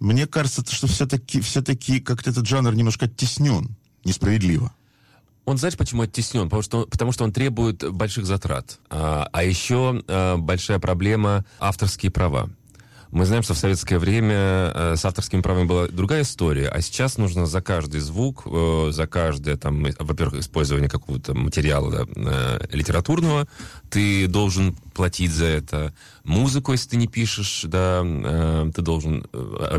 мне 0.00 0.26
кажется, 0.26 0.64
что 0.68 0.86
все-таки, 0.86 1.40
все-таки 1.40 2.00
как-то 2.00 2.30
этот 2.30 2.46
жанр 2.46 2.74
немножко 2.74 3.06
оттеснен. 3.06 3.76
Несправедливо. 4.04 4.72
Он, 5.44 5.58
знаешь, 5.58 5.76
почему 5.76 6.02
оттеснен? 6.02 6.44
Потому 6.44 6.62
что, 6.62 6.86
потому 6.86 7.12
что 7.12 7.24
он 7.24 7.32
требует 7.32 7.88
больших 7.92 8.26
затрат. 8.26 8.78
А, 8.90 9.28
а 9.32 9.42
еще 9.42 10.02
а, 10.06 10.36
большая 10.36 10.78
проблема— 10.78 11.44
авторские 11.60 12.10
права. 12.12 12.50
Мы 13.12 13.26
знаем, 13.26 13.42
что 13.42 13.52
в 13.52 13.58
советское 13.58 13.98
время 13.98 14.72
э, 14.74 14.96
с 14.96 15.04
авторскими 15.04 15.42
правами 15.42 15.66
была 15.66 15.86
другая 15.86 16.22
история, 16.22 16.68
а 16.68 16.80
сейчас 16.80 17.18
нужно 17.18 17.44
за 17.44 17.60
каждый 17.60 18.00
звук, 18.00 18.44
э, 18.46 18.88
за 18.90 19.06
каждое, 19.06 19.58
там, 19.58 19.84
э, 19.84 19.92
во-первых, 19.98 20.40
использование 20.40 20.88
какого-то 20.88 21.34
материала 21.34 22.06
да, 22.06 22.58
литературного, 22.72 23.46
ты 23.90 24.26
должен 24.28 24.74
платить 24.94 25.30
за 25.30 25.44
это. 25.44 25.92
Музыку, 26.24 26.72
если 26.72 26.88
ты 26.88 26.96
не 26.96 27.06
пишешь, 27.06 27.64
да, 27.64 28.02
ты 28.74 28.80
должен, 28.82 29.26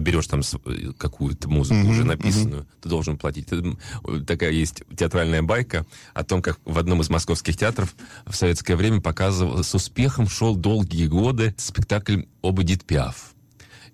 берешь 0.02 0.28
там 0.28 0.42
какую-то 0.98 1.50
музыку 1.50 1.88
уже 1.88 2.04
написанную, 2.04 2.68
ты 2.82 2.90
должен 2.90 3.18
платить. 3.18 3.48
Такая 4.28 4.52
есть 4.52 4.84
театральная 4.96 5.42
байка 5.42 5.86
о 6.14 6.24
том, 6.24 6.42
как 6.42 6.60
в 6.66 6.78
одном 6.78 7.02
из 7.02 7.10
московских 7.10 7.58
театров 7.58 7.96
в 8.26 8.36
советское 8.36 8.76
время 8.76 9.02
показывал, 9.02 9.64
с 9.64 9.74
успехом 9.74 10.28
шел 10.28 10.56
долгие 10.56 11.08
годы 11.08 11.56
спектакль 11.58 12.24
об 12.42 12.62
Эдит 12.62 12.84
Пиаф. 12.84 13.23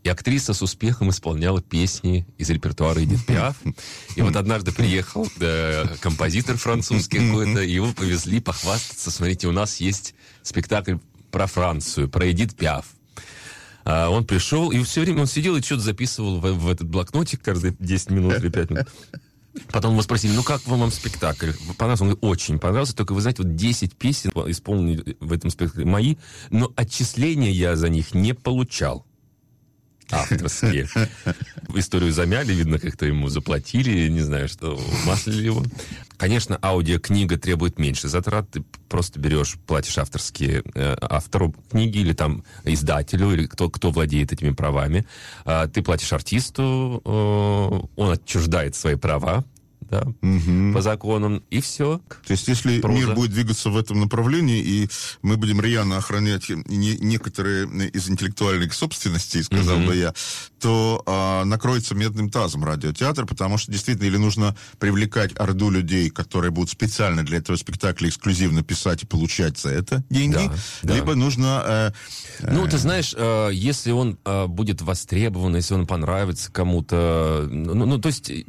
И 0.03 0.09
актриса 0.09 0.53
с 0.53 0.61
успехом 0.61 1.09
исполняла 1.09 1.61
песни 1.61 2.25
из 2.37 2.49
репертуара 2.49 3.03
Эдит 3.03 3.25
Пиаф. 3.25 3.57
И 4.15 4.21
вот 4.21 4.35
однажды 4.35 4.71
приехал 4.71 5.27
э, 5.39 5.85
композитор 5.99 6.57
французский 6.57 7.19
какой-то, 7.19 7.61
и 7.61 7.71
его 7.71 7.91
повезли 7.93 8.39
похвастаться. 8.39 9.11
Смотрите, 9.11 9.47
у 9.47 9.51
нас 9.51 9.77
есть 9.77 10.15
спектакль 10.41 10.95
про 11.31 11.47
Францию, 11.47 12.09
про 12.09 12.31
Эдит 12.31 12.55
Пиаф. 12.55 12.85
А 13.83 14.09
он 14.09 14.25
пришел, 14.25 14.71
и 14.71 14.81
все 14.83 15.01
время 15.01 15.21
он 15.21 15.27
сидел 15.27 15.55
и 15.55 15.61
что-то 15.61 15.81
записывал 15.81 16.39
в, 16.39 16.51
в 16.53 16.69
этот 16.69 16.87
блокнотик 16.87 17.41
каждые 17.41 17.75
10 17.79 18.11
минут 18.11 18.39
или 18.39 18.49
5 18.49 18.69
минут. 18.69 18.87
Потом 19.71 19.93
его 19.93 20.01
спросили, 20.01 20.31
ну 20.31 20.43
как 20.43 20.65
вам, 20.67 20.79
вам 20.79 20.91
спектакль? 20.91 21.51
Понравился? 21.77 22.03
Он 22.03 22.09
говорит, 22.11 22.23
очень 22.23 22.59
понравился, 22.59 22.95
только 22.95 23.13
вы 23.13 23.21
знаете, 23.21 23.43
вот 23.43 23.55
10 23.55 23.95
песен 23.95 24.31
исполнены 24.47 25.15
в 25.19 25.33
этом 25.33 25.49
спектакле 25.49 25.85
мои, 25.85 26.15
но 26.51 26.71
отчисления 26.75 27.49
я 27.49 27.75
за 27.75 27.89
них 27.89 28.13
не 28.13 28.33
получал 28.33 29.05
авторские. 30.11 30.87
Историю 31.75 32.11
замяли, 32.11 32.53
видно, 32.53 32.79
как-то 32.79 33.05
ему 33.05 33.29
заплатили, 33.29 34.07
не 34.09 34.21
знаю, 34.21 34.47
что, 34.47 34.79
умаслили 35.03 35.43
его. 35.43 35.63
Конечно, 36.17 36.59
аудиокнига 36.61 37.37
требует 37.37 37.79
меньше 37.79 38.07
затрат. 38.07 38.49
Ты 38.51 38.63
просто 38.89 39.19
берешь, 39.19 39.57
платишь 39.67 39.97
авторские 39.97 40.63
э, 40.73 40.95
автору 41.01 41.55
книги 41.71 41.99
или 41.99 42.13
там 42.13 42.43
издателю, 42.65 43.31
или 43.31 43.45
кто, 43.45 43.69
кто 43.69 43.91
владеет 43.91 44.33
этими 44.33 44.51
правами. 44.51 45.05
А, 45.45 45.67
ты 45.67 45.81
платишь 45.81 46.11
артисту, 46.11 47.01
э, 47.05 47.87
он 47.95 48.11
отчуждает 48.11 48.75
свои 48.75 48.95
права, 48.95 49.45
да, 49.89 50.05
Мгм. 50.21 50.73
по 50.73 50.81
законам, 50.81 51.43
и 51.49 51.61
все. 51.61 51.99
То 52.27 52.31
есть, 52.33 52.47
если 52.47 52.79
Проза. 52.79 52.97
мир 52.99 53.15
будет 53.15 53.31
двигаться 53.31 53.69
в 53.69 53.77
этом 53.77 53.99
направлении, 53.99 54.59
и 54.61 54.89
мы 55.21 55.37
будем 55.37 55.59
рьяно 55.61 55.97
охранять 55.97 56.49
не- 56.49 56.97
некоторые 56.97 57.67
из 57.89 58.09
интеллектуальных 58.09 58.73
собственностей, 58.73 59.43
сказал 59.43 59.77
Мгм. 59.77 59.87
бы 59.87 59.95
я, 59.95 60.13
то 60.59 61.01
а, 61.05 61.43
накроется 61.45 61.95
медным 61.95 62.29
тазом 62.29 62.63
радиотеатр, 62.63 63.25
потому 63.25 63.57
что 63.57 63.71
действительно 63.71 64.07
или 64.07 64.17
нужно 64.17 64.55
привлекать 64.77 65.31
орду 65.39 65.69
людей, 65.69 66.09
которые 66.09 66.51
будут 66.51 66.69
специально 66.69 67.23
для 67.25 67.37
этого 67.37 67.55
спектакля 67.55 68.09
эксклюзивно 68.09 68.63
писать 68.63 69.03
и 69.03 69.05
получать 69.05 69.57
за 69.57 69.69
это 69.69 70.03
деньги, 70.09 70.33
Да, 70.35 70.53
да. 70.83 70.95
либо 70.95 71.15
нужно... 71.15 71.93
э, 72.39 72.51
Ну, 72.51 72.67
ты 72.67 72.77
знаешь, 72.77 73.13
э, 73.17 73.49
если 73.53 73.91
он 73.91 74.17
э, 74.25 74.47
будет 74.47 74.81
востребован, 74.81 75.55
если 75.55 75.73
он 75.73 75.87
понравится 75.87 76.51
кому-то, 76.51 77.47
ну, 77.49 77.73
ну, 77.85 77.97
то 77.97 78.07
есть 78.09 78.29
э, 78.29 78.43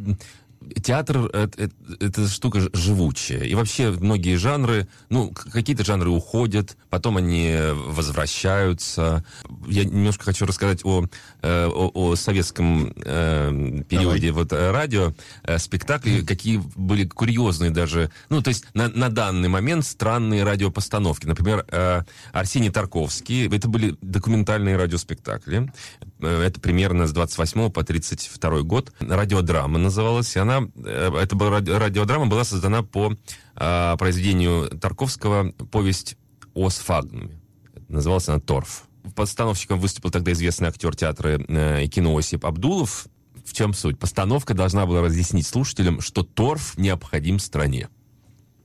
театр 0.83 1.27
это, 1.33 1.71
это, 2.01 2.29
штука 2.29 2.61
живучая. 2.73 3.45
И 3.45 3.55
вообще 3.55 3.91
многие 3.91 4.37
жанры, 4.37 4.89
ну, 5.09 5.31
какие-то 5.31 5.85
жанры 5.85 6.11
уходят, 6.11 6.77
потом 6.91 7.17
они 7.17 7.57
возвращаются. 7.87 9.25
Я 9.67 9.85
немножко 9.85 10.25
хочу 10.25 10.47
рассказать 10.47 10.85
о, 10.85 11.07
э, 11.43 11.67
о, 11.67 11.91
о 11.95 12.17
советском 12.17 12.93
э, 13.05 13.83
периоде 13.89 14.33
вот, 14.33 14.53
э, 14.53 14.71
радио, 14.71 15.15
э, 15.45 15.59
спектакли, 15.59 16.25
какие 16.25 16.63
были 16.77 17.07
курьезные 17.07 17.71
даже. 17.71 18.11
Ну, 18.29 18.43
то 18.43 18.49
есть 18.49 18.65
на, 18.75 18.89
на 18.89 19.09
данный 19.09 19.49
момент 19.49 19.85
странные 19.85 20.45
радиопостановки. 20.45 21.27
Например, 21.27 21.65
э, 21.69 22.03
Арсений 22.33 22.71
Тарковский. 22.71 23.49
Это 23.55 23.69
были 23.69 23.97
документальные 24.01 24.77
радиоспектакли. 24.77 25.73
Э, 26.21 26.43
Это 26.43 26.61
примерно 26.61 27.07
с 27.07 27.13
28 27.13 27.71
по 27.71 27.83
32 27.85 28.63
год. 28.63 28.93
Радиодрама 29.01 29.79
называлась. 29.79 30.37
И 30.37 30.39
она, 30.39 30.50
э, 30.59 31.13
это 31.23 31.37
была 31.37 31.51
ради- 31.51 31.71
радиодрама, 31.71 32.27
была 32.27 32.45
создана 32.45 32.83
по 32.83 33.13
э, 33.57 33.97
произведению 33.99 34.69
Тарковского 34.79 35.53
«Повесть 35.71 36.17
о 36.55 36.71
сфагнуме». 36.71 37.41
Называлась 37.89 38.29
она 38.29 38.41
«Торф». 38.41 38.85
Постановщиком 39.15 39.81
выступил 39.81 40.11
тогда 40.11 40.33
известный 40.33 40.69
актер 40.69 40.95
театра 40.95 41.41
э, 41.47 41.85
и 41.85 41.89
кино 41.89 42.17
Осип 42.17 42.45
Абдулов. 42.45 43.07
В 43.45 43.53
чем 43.53 43.73
суть? 43.73 43.99
Постановка 43.99 44.55
должна 44.55 44.87
была 44.87 45.01
разъяснить 45.01 45.47
слушателям, 45.47 46.01
что 46.01 46.23
торф 46.23 46.77
необходим 46.77 47.39
стране. 47.39 47.89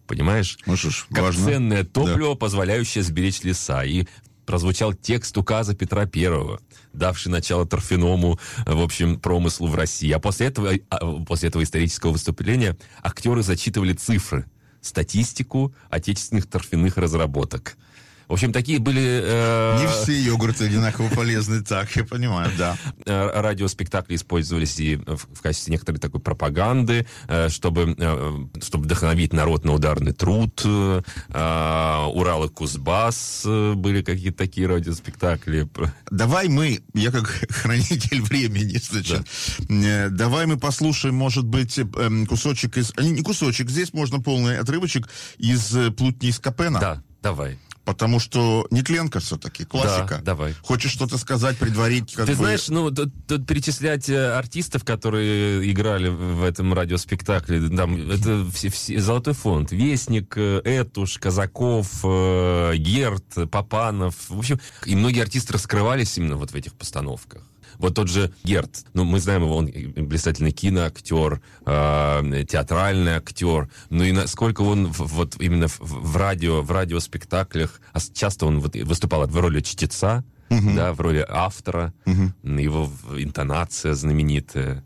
Понимаешь? 0.07 0.59
Можешь, 0.65 1.07
как 1.11 1.23
важно. 1.23 1.45
ценное 1.45 1.83
топливо, 1.83 2.35
позволяющее 2.35 3.03
сберечь 3.03 3.41
леса. 3.41 3.83
И 3.83 4.05
прозвучал 4.45 4.93
текст 4.93 5.37
указа 5.37 5.75
Петра 5.75 6.05
Первого, 6.05 6.59
давший 6.93 7.31
начало 7.31 7.65
торфяному, 7.65 8.39
в 8.65 8.81
общем, 8.81 9.19
промыслу 9.19 9.67
в 9.67 9.75
России. 9.75 10.11
А 10.11 10.19
после 10.19 10.47
этого, 10.47 10.73
а, 10.89 11.23
после 11.23 11.49
этого 11.49 11.63
исторического 11.63 12.11
выступления 12.11 12.77
актеры 13.01 13.43
зачитывали 13.43 13.93
цифры, 13.93 14.45
статистику 14.81 15.73
отечественных 15.89 16.47
торфяных 16.47 16.97
разработок. 16.97 17.77
В 18.27 18.33
общем, 18.33 18.51
такие 18.51 18.79
были... 18.79 19.21
э, 19.23 19.79
Не 19.79 19.87
все 19.87 20.19
йогурты 20.19 20.65
одинаково 20.65 21.09
полезны, 21.09 21.61
так, 21.63 21.95
я 21.95 22.03
понимаю, 22.03 22.51
да. 22.57 22.77
э, 23.05 23.41
радиоспектакли 23.41 24.15
использовались 24.15 24.79
и 24.79 24.95
в, 24.95 25.41
качестве 25.41 25.73
некоторой 25.73 25.99
такой 25.99 26.19
пропаганды, 26.19 27.05
э, 27.27 27.49
чтобы, 27.49 27.95
э, 27.97 28.61
чтобы 28.61 28.85
вдохновить 28.85 29.33
народ 29.33 29.65
на 29.65 29.73
ударный 29.73 30.13
труд. 30.13 30.63
Урал 30.65 32.45
и 32.45 32.49
Кузбасс 32.49 33.43
были 33.45 34.01
какие-то 34.01 34.37
такие 34.37 34.67
радиоспектакли. 34.67 35.67
Давай 36.09 36.47
мы, 36.47 36.81
я 36.93 37.11
как 37.11 37.27
хранитель 37.49 38.21
времени, 38.21 38.77
значит, 38.77 39.25
э, 39.69 40.09
давай 40.09 40.45
мы 40.45 40.57
послушаем, 40.57 41.15
может 41.15 41.45
быть, 41.45 41.77
эм, 41.77 42.25
кусочек 42.25 42.77
из... 42.77 42.93
Не 42.97 43.21
кусочек, 43.21 43.69
здесь 43.69 43.93
можно 43.93 44.19
полный 44.19 44.59
отрывочек 44.59 45.07
из 45.37 45.75
«Плутни 45.95 46.29
из 46.29 46.39
Капена». 46.39 46.79
Да, 46.79 47.03
давай. 47.21 47.57
Потому 47.85 48.19
что 48.19 48.67
Нетленко 48.71 49.19
все-таки, 49.19 49.63
классика. 49.63 50.17
Да, 50.17 50.21
давай. 50.33 50.53
Хочешь 50.61 50.91
что-то 50.91 51.17
сказать, 51.17 51.57
предварить? 51.57 52.13
Как 52.13 52.25
Ты 52.25 52.31
бы- 52.33 52.37
знаешь, 52.37 52.67
ну, 52.67 52.91
тут, 52.91 53.13
тут 53.27 53.47
перечислять 53.47 54.09
э, 54.09 54.33
артистов, 54.33 54.83
которые 54.83 55.71
играли 55.71 56.09
в 56.09 56.35
в 56.35 56.43
этом 56.43 56.73
радиоспектакле, 56.73 57.69
там, 57.69 58.09
это 58.09 58.45
все, 58.51 58.69
все- 58.69 58.99
Золотой 58.99 59.33
фонд, 59.33 59.71
Вестник, 59.71 60.33
э, 60.37 60.61
Этуш, 60.63 61.17
Казаков, 61.17 61.87
э, 62.03 62.75
Герт, 62.77 63.49
Папанов. 63.51 64.15
В 64.29 64.39
общем, 64.39 64.59
и 64.85 64.95
многие 64.95 65.21
артисты 65.21 65.53
раскрывались 65.53 66.17
именно 66.17 66.35
вот 66.35 66.51
в 66.51 66.55
этих 66.55 66.73
постановках. 66.73 67.41
Вот 67.77 67.95
тот 67.95 68.07
же 68.09 68.31
Герт, 68.43 68.85
ну, 68.93 69.03
мы 69.03 69.19
знаем 69.19 69.43
его, 69.43 69.55
он 69.57 69.65
блистательный 70.07 70.51
киноактер, 70.51 71.41
э, 71.65 72.43
театральный 72.47 73.13
актер, 73.13 73.69
ну 73.89 74.03
и 74.03 74.11
насколько 74.11 74.61
он 74.61 74.87
в- 74.87 74.99
вот 74.99 75.35
именно 75.39 75.67
в, 75.67 75.79
в 75.79 76.17
радио, 76.17 76.61
в 76.61 76.71
радиоспектаклях, 76.71 77.81
а 77.93 77.99
часто 78.13 78.45
он 78.45 78.59
вот 78.59 78.75
выступал 78.75 79.25
в 79.27 79.37
роли 79.39 79.61
чтеца, 79.61 80.23
да, 80.75 80.93
в 80.93 81.01
роли 81.01 81.25
автора, 81.27 81.93
его 82.45 82.85
в- 82.85 83.21
интонация 83.21 83.93
знаменитая. 83.93 84.83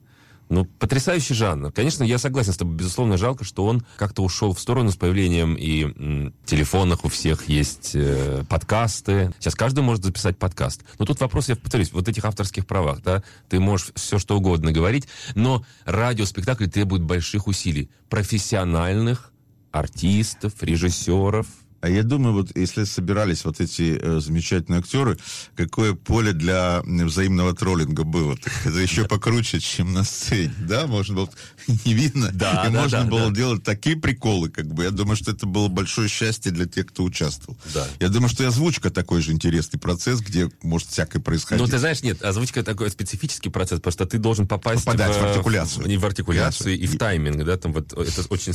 Ну, 0.50 0.66
потрясающий 0.66 1.36
жанр. 1.36 1.72
Конечно, 1.72 2.04
я 2.04 2.18
согласен 2.18 2.54
с 2.54 2.58
тобой. 2.58 2.76
Безусловно, 2.76 3.18
жалко, 3.18 3.44
что 3.44 3.66
он 3.66 3.86
как-то 3.98 4.24
ушел 4.24 4.54
в 4.54 4.60
сторону 4.60 4.92
с 4.92 4.96
появлением 4.96 5.54
и 5.54 5.84
м, 5.84 6.34
телефонах 6.44 7.06
у 7.06 7.10
всех 7.10 7.48
есть 7.48 7.92
э, 7.94 8.44
подкасты. 8.50 9.32
Сейчас 9.40 9.54
каждый 9.54 9.82
может 9.82 10.04
записать 10.04 10.40
подкаст. 10.40 10.84
Но 10.98 11.06
тут 11.06 11.20
вопрос, 11.20 11.50
я 11.50 11.56
повторюсь, 11.56 11.94
вот 11.94 12.08
этих 12.08 12.26
авторских 12.26 12.66
правах, 12.66 13.04
да, 13.04 13.24
ты 13.48 13.60
можешь 13.60 13.92
все 13.94 14.18
что 14.18 14.38
угодно 14.38 14.72
говорить, 14.72 15.08
но 15.36 15.64
радиоспектакль 15.86 16.66
требует 16.66 17.04
больших 17.04 17.46
усилий. 17.46 17.92
Профессиональных 18.10 19.32
артистов, 19.72 20.54
режиссеров. 20.62 21.46
А 21.82 21.90
я 21.90 22.04
думаю, 22.04 22.34
вот 22.34 22.56
если 22.56 22.84
собирались 22.84 23.46
вот 23.46 23.62
эти 23.62 23.98
э, 24.02 24.20
замечательные 24.20 24.80
актеры, 24.80 25.18
какое 25.56 25.94
поле 25.94 26.34
для 26.34 26.82
взаимного 26.84 27.56
троллинга 27.56 28.04
было. 28.04 28.36
Так 28.38 28.54
это 28.66 28.80
еще 28.80 29.06
покруче, 29.06 29.60
чем 29.60 29.94
на 29.94 30.04
сцене. 30.04 30.54
Да, 30.60 30.88
можно 30.88 31.16
было 31.16 31.30
не 31.86 31.94
видно. 31.94 32.32
Да, 32.34 32.66
и 32.66 32.72
да, 32.72 32.82
можно 32.82 33.04
да, 33.04 33.10
было 33.10 33.30
да. 33.30 33.36
делать 33.36 33.64
такие 33.64 33.96
приколы, 33.96 34.50
как 34.50 34.68
бы. 34.68 34.84
Я 34.84 34.92
думаю, 34.92 35.16
что 35.16 35.32
это 35.32 35.46
было 35.46 35.70
большое 35.70 36.10
счастье 36.10 36.52
для 36.52 36.66
тех, 36.66 36.88
кто 36.88 37.04
участвовал. 37.04 37.58
Да. 37.74 37.88
Я 38.00 38.10
думаю, 38.10 38.30
что 38.30 38.44
и 38.44 38.48
озвучка 38.48 38.90
такой 38.90 39.22
же 39.22 39.32
интересный 39.32 39.80
процесс, 39.80 40.20
где 40.20 40.50
может 40.62 40.90
всякое 40.90 41.22
происходить. 41.22 41.64
Ну, 41.64 41.70
ты 41.70 41.78
знаешь, 41.78 42.04
нет, 42.04 42.22
озвучка 42.24 42.64
такой 42.64 42.90
специфический 42.90 43.50
процесс, 43.50 43.80
потому 43.80 43.94
что 43.94 44.06
ты 44.06 44.18
должен 44.18 44.48
попасть 44.48 44.84
Попадать 44.84 45.16
в 45.16 45.24
артикуляцию. 45.24 45.86
В, 45.86 46.02
в 46.02 46.06
артикуляцию 46.06 46.78
и 46.78 46.88
в 46.88 46.96
И- 46.96 46.98
тайминг, 46.98 47.46
да, 47.46 47.58
там 47.58 47.72
вот 47.72 47.94
это 47.94 48.26
очень 48.30 48.54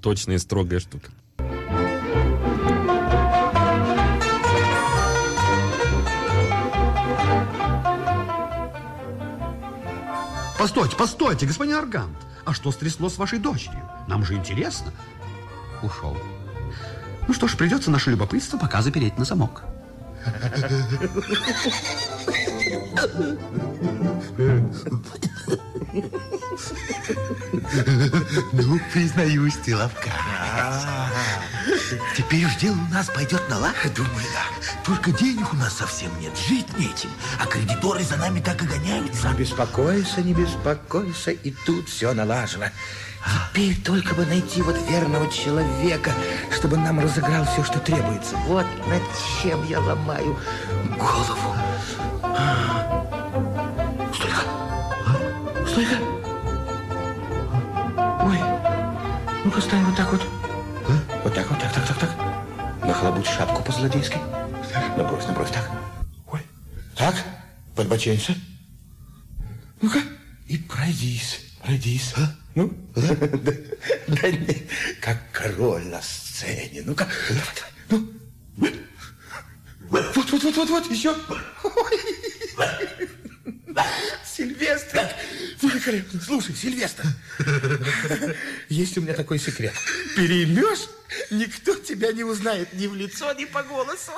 точная 0.00 0.36
и 0.36 0.38
строгая 0.38 0.80
штука. 0.80 1.10
Постойте, 10.60 10.94
постойте, 10.94 11.46
господин 11.46 11.76
Аргант. 11.76 12.18
А 12.44 12.52
что 12.52 12.70
стряслось 12.70 13.14
с 13.14 13.16
вашей 13.16 13.38
дочерью? 13.38 13.80
Нам 14.08 14.26
же 14.26 14.34
интересно. 14.34 14.92
Ушел. 15.82 16.14
Ну 17.26 17.32
что 17.32 17.48
ж, 17.48 17.56
придется 17.56 17.90
наше 17.90 18.10
любопытство 18.10 18.58
пока 18.58 18.82
запереть 18.82 19.16
на 19.16 19.24
замок. 19.24 19.62
Ну, 28.52 28.80
признаюсь, 28.92 29.56
ты 29.64 29.74
ловка. 29.74 30.10
Теперь 32.14 32.44
уж 32.44 32.54
дело 32.56 32.76
у 32.76 32.92
нас 32.92 33.06
пойдет 33.06 33.48
на 33.48 33.60
лад. 33.60 33.74
Думаю, 33.96 34.26
да. 34.34 34.59
Только 34.84 35.12
денег 35.12 35.52
у 35.52 35.56
нас 35.56 35.74
совсем 35.74 36.10
нет, 36.20 36.32
жить 36.36 36.66
нечем. 36.78 37.10
А 37.38 37.46
кредиторы 37.46 38.02
за 38.02 38.16
нами 38.16 38.40
так 38.40 38.62
и 38.62 38.66
гоняются. 38.66 39.28
Не 39.28 39.34
беспокойся, 39.34 40.22
не 40.22 40.32
беспокойся, 40.32 41.30
и 41.30 41.50
тут 41.50 41.88
все 41.88 42.12
налажено. 42.12 42.66
Теперь 43.52 43.76
только 43.82 44.14
бы 44.14 44.24
найти 44.24 44.62
вот 44.62 44.76
верного 44.88 45.30
человека, 45.30 46.12
чтобы 46.50 46.78
нам 46.78 47.00
разыграл 47.00 47.44
все, 47.44 47.62
что 47.62 47.78
требуется. 47.78 48.36
Вот 48.46 48.64
над 48.88 49.02
чем 49.42 49.64
я 49.66 49.80
ломаю 49.80 50.38
голову. 50.98 51.54
Стойка! 54.14 54.42
Стой-ка! 55.68 55.96
Ой, 58.22 58.38
ну-ка 59.44 59.60
стань 59.60 59.84
вот 59.84 59.96
так 59.96 60.10
вот. 60.10 60.22
Вот 61.22 61.34
так, 61.34 61.50
вот 61.50 61.58
так, 61.58 61.72
так, 61.72 61.86
так, 61.86 61.98
так. 61.98 62.10
Нахлобучь 62.82 63.28
шапку 63.28 63.62
по-злодейски. 63.62 64.18
Набрось, 64.96 65.26
набрось, 65.26 65.50
так. 65.50 65.70
Ой, 66.30 66.40
так, 66.96 67.14
подбоченься. 67.74 68.34
Ну-ка, 69.80 70.00
и 70.46 70.58
пройдись, 70.58 71.40
пройдись. 71.62 72.12
А? 72.16 72.36
Ну, 72.54 72.72
да, 72.94 73.14
да, 73.14 73.52
да, 74.08 74.30
не, 74.30 74.68
как 75.00 75.18
король 75.32 75.86
на 75.86 76.00
сцене. 76.02 76.82
Ну-ка, 76.84 77.08
давай, 77.28 77.44
давай, 77.88 78.08
ну. 78.58 78.80
Вот, 79.90 80.14
вот, 80.14 80.42
вот, 80.42 80.56
вот, 80.56 80.70
вот, 80.70 80.90
еще. 80.90 81.16
Сильвестр. 84.24 85.08
Великолепно. 85.62 86.20
Слушай, 86.20 86.54
Сильвестр, 86.54 87.04
есть 88.68 88.96
у 88.96 89.00
меня 89.00 89.14
такой 89.14 89.38
секрет. 89.38 89.74
Переймешь, 90.16 90.88
никто 91.30 91.69
тебя 92.00 92.12
не 92.12 92.24
узнает 92.24 92.72
ни 92.72 92.86
в 92.86 92.94
лицо, 92.94 93.32
ни 93.34 93.44
по 93.44 93.62
голосу. 93.62 94.12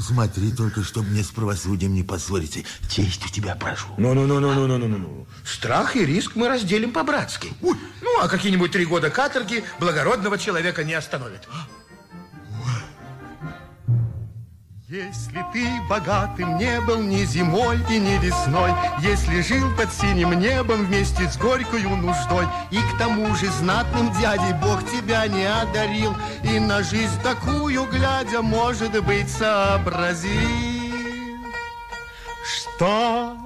Смотри 0.00 0.52
только, 0.52 0.84
чтобы 0.84 1.08
мне 1.08 1.24
с 1.24 1.30
правосудием 1.30 1.94
не 1.94 2.04
поссориться. 2.04 2.60
Честь 2.88 3.26
у 3.26 3.28
тебя 3.28 3.56
прошу. 3.56 3.88
Ну-ну-ну-ну-ну-ну-ну. 3.98 5.26
Страх 5.44 5.96
и 5.96 6.06
риск 6.06 6.36
мы 6.36 6.48
разделим 6.48 6.92
по-братски. 6.92 7.52
Ну, 7.60 8.20
а 8.20 8.28
какие-нибудь 8.28 8.70
три 8.70 8.84
года 8.84 9.10
каторги 9.10 9.64
благородного 9.80 10.38
человека 10.38 10.84
не 10.84 10.94
остановят. 10.94 11.48
Если 14.90 15.44
ты 15.52 15.68
богатым 15.86 16.56
не 16.56 16.80
был 16.80 17.02
ни 17.02 17.22
зимой 17.26 17.76
и 17.90 17.98
ни 17.98 18.16
весной, 18.24 18.70
Если 19.02 19.42
жил 19.42 19.68
под 19.76 19.92
синим 19.92 20.32
небом 20.40 20.86
вместе 20.86 21.28
с 21.28 21.36
горькою 21.36 21.90
нуждой, 21.90 22.46
И 22.70 22.78
к 22.78 22.98
тому 22.98 23.34
же 23.36 23.50
знатным 23.50 24.10
дядей 24.18 24.54
Бог 24.62 24.82
тебя 24.90 25.26
не 25.26 25.44
одарил, 25.44 26.16
И 26.42 26.58
на 26.58 26.82
жизнь 26.82 27.20
такую 27.22 27.84
глядя, 27.90 28.40
может 28.40 29.04
быть, 29.04 29.28
сообразил, 29.28 30.32
Что 32.46 33.36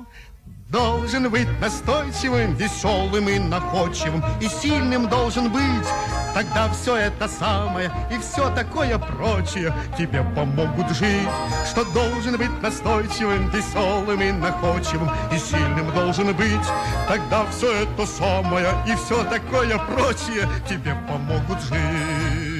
Должен 0.68 1.28
быть 1.28 1.60
настойчивым, 1.60 2.54
веселым 2.54 3.28
и 3.28 3.40
находчивым, 3.40 4.22
И 4.40 4.46
сильным 4.46 5.08
должен 5.08 5.50
быть. 5.50 5.88
Тогда 6.34 6.68
все 6.70 6.96
это 6.96 7.28
самое 7.28 7.90
и 8.10 8.18
все 8.18 8.48
такое 8.54 8.98
прочее 8.98 9.72
Тебе 9.98 10.22
помогут 10.34 10.90
жить. 10.96 11.28
Что 11.70 11.84
должен 11.92 12.36
быть 12.36 12.62
настойчивым, 12.62 13.50
веселым 13.50 14.20
и 14.20 14.32
находчивым, 14.32 15.10
И 15.32 15.38
сильным 15.38 15.92
должен 15.94 16.34
быть. 16.34 16.66
Тогда 17.08 17.44
все 17.50 17.82
это 17.82 18.06
самое 18.06 18.68
и 18.86 18.94
все 18.94 19.22
такое 19.24 19.78
прочее 19.78 20.48
Тебе 20.68 20.96
помогут 21.08 21.60
жить. 21.62 22.51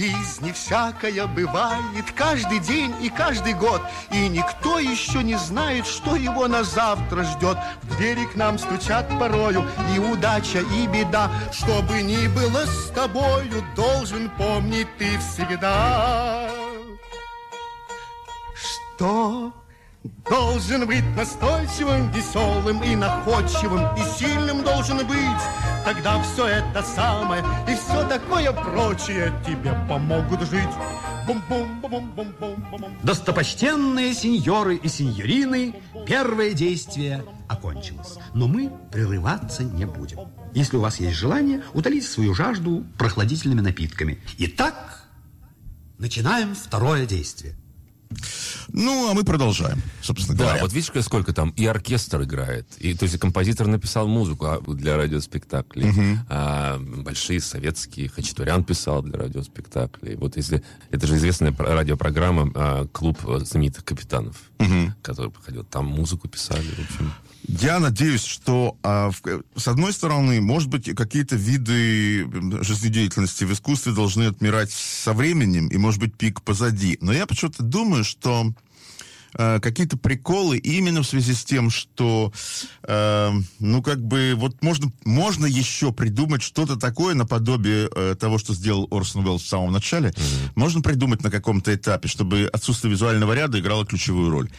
Жизни 0.00 0.52
всякое 0.52 1.26
бывает 1.26 2.06
каждый 2.16 2.58
день 2.60 2.94
и 3.02 3.10
каждый 3.10 3.52
год, 3.52 3.82
и 4.10 4.28
никто 4.28 4.78
еще 4.78 5.22
не 5.22 5.36
знает, 5.36 5.86
что 5.86 6.16
его 6.16 6.48
на 6.48 6.64
завтра 6.64 7.22
ждет. 7.24 7.58
В 7.82 7.96
двери 7.96 8.24
к 8.24 8.34
нам 8.34 8.58
стучат 8.58 9.06
порою 9.18 9.62
и 9.94 9.98
удача, 9.98 10.60
и 10.60 10.86
беда. 10.86 11.30
Что 11.52 11.82
бы 11.82 12.00
ни 12.00 12.28
было 12.28 12.64
с 12.64 12.90
тобою, 12.94 13.62
должен 13.76 14.30
помнить 14.30 14.88
ты 14.96 15.18
всегда, 15.18 16.48
что 18.54 19.52
Должен 20.28 20.86
быть 20.86 21.04
настойчивым, 21.14 22.10
веселым 22.12 22.82
и 22.82 22.96
находчивым, 22.96 23.82
и 23.96 24.18
сильным 24.18 24.62
должен 24.62 24.98
быть. 25.06 25.42
Тогда 25.84 26.22
все 26.22 26.46
это 26.46 26.82
самое 26.82 27.44
и 27.68 27.74
все 27.74 28.08
такое 28.08 28.52
прочее 28.52 29.32
тебе 29.46 29.72
помогут 29.88 30.48
жить. 30.48 30.68
Бум-бум-бум-бум-бум-бум. 31.26 32.96
Достопочтенные 33.02 34.14
сеньоры 34.14 34.76
и 34.76 34.88
сеньорины, 34.88 35.74
первое 36.06 36.54
действие 36.54 37.24
окончилось. 37.48 38.16
Но 38.32 38.48
мы 38.48 38.72
прерываться 38.90 39.64
не 39.64 39.84
будем. 39.84 40.18
Если 40.54 40.76
у 40.76 40.80
вас 40.80 40.98
есть 40.98 41.16
желание, 41.16 41.62
утолите 41.74 42.06
свою 42.06 42.34
жажду 42.34 42.86
прохладительными 42.98 43.60
напитками. 43.60 44.18
Итак, 44.38 45.04
начинаем 45.98 46.54
второе 46.54 47.04
действие. 47.04 47.54
Ну, 48.72 49.10
а 49.10 49.14
мы 49.14 49.24
продолжаем, 49.24 49.82
собственно 50.02 50.36
Да, 50.36 50.44
говоря. 50.44 50.62
вот 50.62 50.72
видишь, 50.72 50.90
сколько 51.04 51.32
там 51.32 51.50
и 51.50 51.64
оркестр 51.66 52.22
играет, 52.22 52.66
и 52.78 52.94
то 52.94 53.04
есть 53.04 53.14
и 53.14 53.18
композитор 53.18 53.66
написал 53.66 54.06
музыку 54.08 54.46
а, 54.46 54.60
для 54.60 54.96
радиоспектаклей, 54.96 55.86
Мгм. 55.86 56.20
а, 56.28 56.78
большие 56.78 57.40
советские, 57.40 58.08
Хачатурян 58.08 58.64
писал 58.64 59.02
для 59.02 59.18
радиоспектаклей. 59.18 60.16
Вот 60.16 60.36
если 60.36 60.62
это 60.90 61.06
же 61.06 61.16
известная 61.16 61.52
про- 61.52 61.74
радиопрограмма 61.74 62.50
а, 62.54 62.86
клуб 62.88 63.18
знаменитых 63.44 63.84
капитанов, 63.84 64.36
Мгм. 64.58 64.94
который 65.02 65.30
проходил, 65.30 65.64
там 65.64 65.86
музыку 65.86 66.28
писали, 66.28 66.62
в 66.66 66.78
общем. 66.80 67.12
Я 67.46 67.78
надеюсь, 67.78 68.24
что 68.24 68.76
а, 68.82 69.10
с 69.56 69.68
одной 69.68 69.92
стороны, 69.92 70.40
может 70.40 70.68
быть, 70.68 70.94
какие-то 70.94 71.36
виды 71.36 72.28
жизнедеятельности 72.62 73.44
в 73.44 73.52
искусстве 73.52 73.92
должны 73.92 74.24
отмирать 74.24 74.70
со 74.70 75.12
временем, 75.12 75.68
и, 75.68 75.76
может 75.78 76.00
быть, 76.00 76.14
пик 76.16 76.42
позади. 76.42 76.98
Но 77.00 77.12
я 77.12 77.26
почему-то 77.26 77.62
думаю, 77.62 78.04
что 78.04 78.52
э, 79.34 79.58
какие-то 79.60 79.96
приколы 79.96 80.58
именно 80.58 81.02
в 81.02 81.06
связи 81.06 81.34
с 81.34 81.44
тем, 81.44 81.70
что, 81.70 82.32
э, 82.82 83.30
ну, 83.58 83.82
как 83.82 84.04
бы, 84.04 84.34
вот 84.36 84.62
можно, 84.62 84.92
можно 85.04 85.46
еще 85.46 85.92
придумать 85.92 86.42
что-то 86.42 86.76
такое 86.76 87.14
наподобие 87.14 87.88
э, 87.94 88.16
того, 88.18 88.38
что 88.38 88.54
сделал 88.54 88.86
Орсон 88.90 89.26
Уэллс 89.26 89.42
в 89.42 89.48
самом 89.48 89.72
начале. 89.72 90.12
Можно 90.54 90.82
придумать 90.82 91.22
на 91.22 91.30
каком-то 91.30 91.74
этапе, 91.74 92.08
чтобы 92.08 92.50
отсутствие 92.52 92.92
визуального 92.92 93.32
ряда 93.32 93.58
играло 93.58 93.86
ключевую 93.86 94.30
роль. 94.30 94.50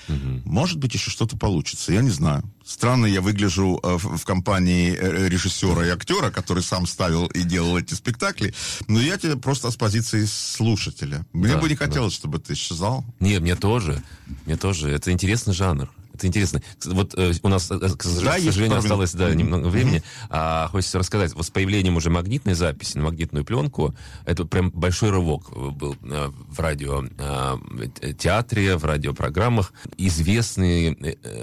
Может 0.45 0.79
быть, 0.79 0.93
еще 0.93 1.11
что-то 1.11 1.37
получится, 1.37 1.93
я 1.93 2.01
не 2.01 2.09
знаю. 2.09 2.43
Странно 2.71 3.05
я 3.05 3.19
выгляжу 3.19 3.81
э, 3.83 3.97
в, 3.97 4.23
компании 4.23 4.97
э, 4.97 5.27
режиссера 5.27 5.85
и 5.85 5.89
актера, 5.89 6.31
который 6.31 6.63
сам 6.63 6.87
ставил 6.87 7.27
и 7.27 7.43
делал 7.43 7.77
эти 7.77 7.95
спектакли, 7.95 8.53
но 8.87 9.01
я 9.01 9.17
тебе 9.17 9.35
просто 9.35 9.71
с 9.71 9.75
позиции 9.75 10.23
слушателя. 10.23 11.25
Мне 11.33 11.55
Да, 11.55 11.57
бы 11.59 11.67
не 11.67 11.75
да. 11.75 11.85
хотелось, 11.85 12.13
чтобы 12.13 12.39
ты 12.39 12.53
исчезал. 12.53 13.03
Не, 13.19 13.39
мне 13.39 13.57
тоже, 13.57 14.01
мне 14.45 14.55
тоже. 14.55 14.89
Это 14.89 15.11
интересный 15.11 15.53
жанр. 15.53 15.89
Это 16.21 16.27
интересно. 16.27 16.61
Вот 16.85 17.15
э, 17.17 17.33
у 17.41 17.47
нас, 17.49 17.71
э, 17.71 17.79
к 17.79 17.81
Да, 17.81 18.09
сожалению, 18.37 18.53
минут. 18.61 18.77
осталось 18.77 19.11
да, 19.13 19.33
немного 19.33 19.69
времени. 19.69 20.03
А, 20.29 20.67
хочется 20.67 20.99
рассказать. 20.99 21.33
Вот 21.33 21.47
с 21.47 21.49
появлением 21.49 21.97
уже 21.97 22.11
магнитной 22.11 22.53
записи 22.53 22.97
на 22.97 23.05
магнитную 23.05 23.43
пленку, 23.43 23.95
это 24.25 24.45
прям 24.45 24.69
большой 24.69 25.09
рывок 25.09 25.49
э, 25.51 25.69
был 25.69 25.95
э, 26.03 26.29
в 26.47 26.59
радио 26.59 27.03
э, 27.17 27.57
э, 28.01 28.13
театре, 28.13 28.77
в 28.77 28.85
радиопрограммах. 28.85 29.73
Известный 29.97 30.95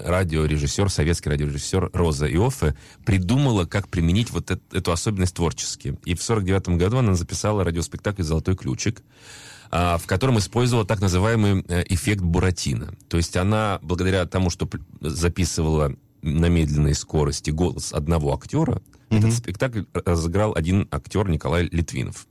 радиорежиссер, 0.05 0.88
советский 0.91 1.31
радиорежиссер 1.31 1.91
Роза 1.93 2.33
Иоффе 2.33 2.77
придумала, 3.05 3.64
как 3.64 3.88
применить 3.88 4.31
вот 4.31 4.51
эт- 4.53 4.61
эту 4.73 4.93
особенность 4.93 5.35
творчески. 5.35 5.99
И 6.05 6.14
в 6.14 6.23
49 6.23 6.69
году 6.79 6.99
она 6.99 7.14
записала 7.14 7.64
радиоспектакль 7.64 8.23
«Золотой 8.23 8.55
ключик», 8.57 9.03
в 9.70 10.07
котором 10.07 10.38
использовала 10.38 10.87
так 10.87 11.00
называемый 11.00 11.64
э, 11.68 11.85
эффект 11.88 12.22
Буратино. 12.22 12.94
То 13.09 13.16
есть 13.16 13.37
она, 13.37 13.78
благодаря 13.83 14.24
тому, 14.26 14.50
что 14.50 14.68
записывала 15.00 15.94
на 16.22 16.46
медленной 16.46 16.94
скорости 16.94 17.50
голос 17.50 17.92
одного 17.92 18.35
актера, 18.35 18.83
этот 19.11 19.33
спектакль 19.33 19.83
разыграл 19.92 20.54
один 20.54 20.87
актер 20.90 21.28
Николай 21.28 21.68
Литвинов. 21.70 22.26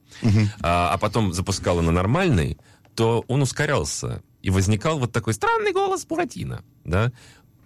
А, 0.62 0.91
а 0.93 0.97
потом 0.97 1.34
запускала 1.34 1.82
на 1.82 1.91
нормальный, 1.91 2.58
то 2.95 3.23
он 3.28 3.41
ускорялся. 3.41 4.21
И 4.41 4.50
возникал 4.50 5.00
вот 5.00 5.12
такой 5.12 5.34
странный 5.34 5.73
голос 5.73 6.06
Буратино. 6.06 6.63
Да? 6.86 7.12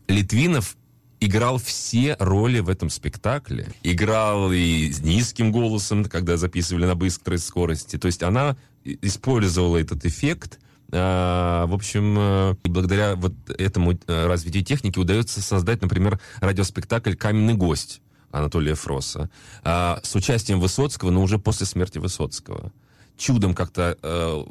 Литвинов 0.07 0.77
играл 1.19 1.57
все 1.57 2.15
роли 2.19 2.59
в 2.59 2.69
этом 2.69 2.89
спектакле. 2.89 3.67
Играл 3.83 4.51
и 4.51 4.91
с 4.91 5.01
низким 5.01 5.51
голосом, 5.51 6.05
когда 6.05 6.37
записывали 6.37 6.85
на 6.85 6.95
быстрой 6.95 7.37
скорости. 7.37 7.97
То 7.97 8.07
есть 8.07 8.23
она 8.23 8.57
использовала 8.83 9.77
этот 9.77 10.05
эффект. 10.05 10.59
А, 10.93 11.65
в 11.67 11.73
общем, 11.73 12.15
э, 12.17 12.55
благодаря 12.65 13.15
вот 13.15 13.33
этому 13.49 13.93
э, 13.93 14.27
развитию 14.27 14.63
техники 14.63 14.99
удается 14.99 15.41
создать, 15.41 15.81
например, 15.81 16.19
радиоспектакль 16.41 17.15
«Каменный 17.15 17.53
гость» 17.53 18.01
Анатолия 18.31 18.75
Фроса 18.75 19.29
а, 19.63 19.99
с 20.03 20.15
участием 20.15 20.59
Высоцкого, 20.59 21.11
но 21.11 21.21
уже 21.21 21.37
после 21.37 21.65
смерти 21.65 21.97
Высоцкого. 21.97 22.71
Чудом 23.17 23.53
как-то 23.53 23.97
э, 24.01 24.43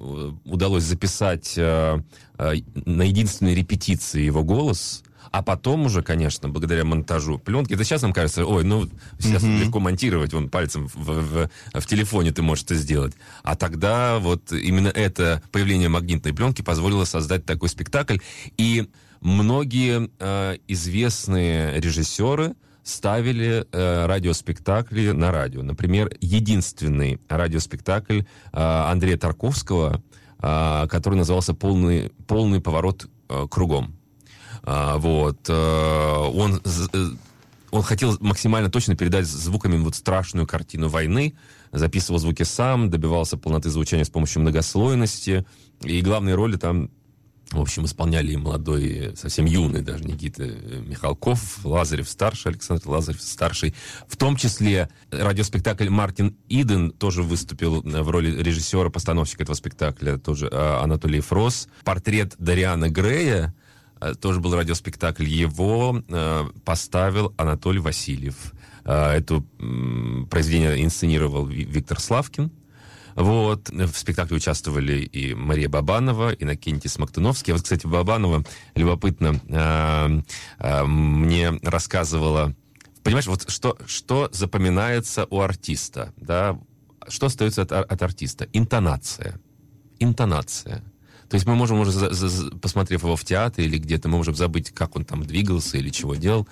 удалось 0.44 0.84
записать 0.84 1.56
на 1.56 2.04
единственной 2.36 3.54
репетиции 3.54 4.22
его 4.22 4.44
голос, 4.44 5.02
а 5.30 5.42
потом 5.42 5.86
уже, 5.86 6.02
конечно, 6.02 6.48
благодаря 6.48 6.84
монтажу 6.84 7.38
пленки, 7.38 7.74
это 7.74 7.84
сейчас 7.84 8.02
нам 8.02 8.12
кажется, 8.12 8.44
ой, 8.44 8.64
ну, 8.64 8.88
сейчас 9.18 9.42
Мгм. 9.42 9.60
легко 9.60 9.78
монтировать, 9.80 10.32
вон 10.32 10.48
пальцем 10.48 10.88
в, 10.88 10.96
в- 10.96 11.50
в 11.80 11.86
телефоне 11.86 12.32
ты 12.32 12.42
можешь 12.42 12.64
это 12.64 12.74
сделать. 12.74 13.14
А 13.42 13.54
тогда 13.56 14.18
вот 14.18 14.52
именно 14.52 14.88
это 14.88 15.42
появление 15.52 15.88
магнитной 15.88 16.32
пленки 16.34 16.62
позволило 16.62 17.04
создать 17.04 17.44
такой 17.44 17.68
спектакль. 17.68 18.18
И 18.56 18.88
многие 19.20 20.10
э, 20.18 20.56
известные 20.68 21.80
режиссеры 21.80 22.54
ставили 22.82 23.66
э, 23.70 24.06
радиоспектакли 24.06 25.10
на 25.12 25.30
радио. 25.30 25.62
Например, 25.62 26.10
единственный 26.20 27.20
радиоспектакль 27.28 28.20
э, 28.20 28.24
Андрея 28.52 29.16
Тарковского, 29.16 30.02
э, 30.42 30.86
который 30.88 31.14
назывался 31.16 31.54
«Полный, 31.54 32.10
полный 32.26 32.60
поворот 32.60 33.06
э, 33.28 33.46
кругом». 33.50 33.96
А, 34.62 34.98
вот. 34.98 35.48
э, 35.48 35.52
он, 35.52 36.60
э, 36.64 37.06
он 37.70 37.82
хотел 37.82 38.16
максимально 38.20 38.70
точно 38.70 38.96
передать 38.96 39.26
звуками 39.26 39.76
вот 39.78 39.94
страшную 39.94 40.46
картину 40.46 40.88
войны, 40.88 41.34
записывал 41.72 42.18
звуки 42.18 42.42
сам, 42.42 42.90
добивался 42.90 43.36
полноты 43.36 43.70
звучания 43.70 44.04
с 44.04 44.10
помощью 44.10 44.42
многослойности. 44.42 45.46
И 45.82 46.00
главные 46.02 46.34
роли 46.34 46.56
там 46.56 46.90
в 47.52 47.60
общем, 47.60 47.84
исполняли 47.84 48.36
молодой, 48.36 49.12
совсем 49.16 49.44
юный 49.44 49.82
даже 49.82 50.04
Никита 50.04 50.44
э, 50.44 50.82
Михалков, 50.86 51.64
Лазарев 51.64 52.08
старший, 52.08 52.52
Александр 52.52 52.88
Лазарев 52.88 53.20
старший. 53.20 53.74
В 54.06 54.16
том 54.16 54.36
числе 54.36 54.88
радиоспектакль 55.10 55.88
Мартин 55.88 56.36
Иден 56.48 56.92
тоже 56.92 57.24
выступил 57.24 57.82
в 57.82 58.08
роли 58.08 58.40
режиссера-постановщика 58.40 59.42
этого 59.42 59.56
спектакля, 59.56 60.16
тоже 60.18 60.48
Анатолий 60.52 61.20
Фрос. 61.20 61.66
Портрет 61.82 62.36
Дариана 62.38 62.88
Грея, 62.88 63.52
тоже 64.20 64.40
был 64.40 64.54
радиоспектакль, 64.54 65.24
его 65.24 66.02
э, 66.08 66.44
поставил 66.64 67.34
Анатолий 67.36 67.80
Васильев. 67.80 68.52
Э, 68.84 69.12
Это 69.12 69.42
м, 69.58 70.26
произведение 70.30 70.82
инсценировал 70.84 71.46
Ви- 71.46 71.64
Виктор 71.64 72.00
Славкин. 72.00 72.50
Вот. 73.16 73.68
В 73.68 73.92
спектакле 73.96 74.36
участвовали 74.36 75.00
и 75.00 75.34
Мария 75.34 75.68
Бабанова, 75.68 76.32
и 76.32 76.44
Иннокентий 76.44 76.88
Смоктуновский. 76.88 77.52
А 77.52 77.56
вот, 77.56 77.64
кстати, 77.64 77.86
Бабанова, 77.86 78.44
любопытно, 78.74 79.40
э, 79.48 80.22
э, 80.58 80.84
мне 80.84 81.50
рассказывала... 81.62 82.54
Понимаешь, 83.02 83.26
вот 83.26 83.50
что, 83.50 83.76
что 83.86 84.28
запоминается 84.32 85.26
у 85.30 85.40
артиста, 85.40 86.12
да? 86.16 86.58
Что 87.08 87.26
остается 87.26 87.62
от, 87.62 87.72
от 87.72 88.02
артиста? 88.02 88.46
Интонация. 88.52 89.40
Интонация. 89.98 90.82
То 91.30 91.36
есть 91.36 91.46
мы 91.46 91.54
можем 91.54 91.78
уже, 91.78 92.10
посмотрев 92.60 93.04
его 93.04 93.14
в 93.14 93.24
театре 93.24 93.64
или 93.64 93.78
где-то, 93.78 94.08
мы 94.08 94.16
можем 94.16 94.34
забыть, 94.34 94.72
как 94.72 94.96
он 94.96 95.04
там 95.04 95.22
двигался 95.22 95.78
или 95.78 95.88
чего 95.88 96.16
делал. 96.16 96.48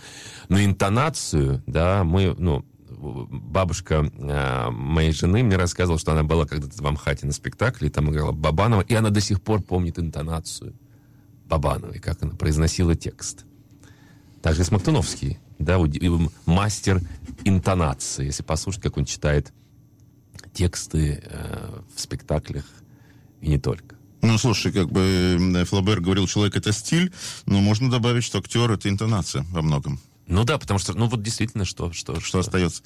Но 0.48 0.62
интонацию, 0.62 1.64
да, 1.66 2.04
мы, 2.04 2.36
ну, 2.38 2.64
бабушка 2.88 4.08
э, 4.16 4.70
моей 4.70 5.10
жены 5.10 5.42
мне 5.42 5.56
рассказывала, 5.56 5.98
что 5.98 6.12
она 6.12 6.22
была 6.22 6.46
когда-то 6.46 6.80
в 6.80 6.86
Амхате 6.86 7.26
на 7.26 7.32
спектакле, 7.32 7.88
и 7.88 7.90
там 7.90 8.08
играла 8.10 8.30
Бабанова, 8.30 8.82
и 8.82 8.94
она 8.94 9.10
до 9.10 9.20
сих 9.20 9.42
пор 9.42 9.62
помнит 9.62 9.98
интонацию 9.98 10.74
Бабановой, 11.46 11.98
как 11.98 12.22
она 12.22 12.36
произносила 12.36 12.94
текст. 12.94 13.46
Также 14.42 14.62
и 14.62 14.64
Смоктуновский, 14.64 15.38
да, 15.58 15.80
мастер 16.46 17.00
интонации, 17.42 18.26
если 18.26 18.44
послушать, 18.44 18.82
как 18.82 18.96
он 18.96 19.06
читает 19.06 19.52
тексты 20.52 21.20
э, 21.20 21.80
в 21.92 22.00
спектаклях 22.00 22.64
и 23.40 23.48
не 23.48 23.58
только. 23.58 23.97
Ну, 24.28 24.36
слушай, 24.36 24.70
как 24.70 24.90
бы 24.90 25.64
Флабер 25.70 26.02
говорил, 26.02 26.26
человек 26.26 26.54
это 26.54 26.70
стиль, 26.70 27.10
но 27.46 27.60
можно 27.60 27.90
добавить, 27.90 28.24
что 28.24 28.38
актер 28.38 28.70
это 28.70 28.90
интонация 28.90 29.46
во 29.50 29.62
многом. 29.62 29.98
Ну 30.26 30.44
да, 30.44 30.58
потому 30.58 30.78
что, 30.78 30.92
ну 30.92 31.06
вот 31.06 31.22
действительно, 31.22 31.64
что... 31.64 31.94
Что, 31.94 32.20
что 32.20 32.40
остается. 32.40 32.82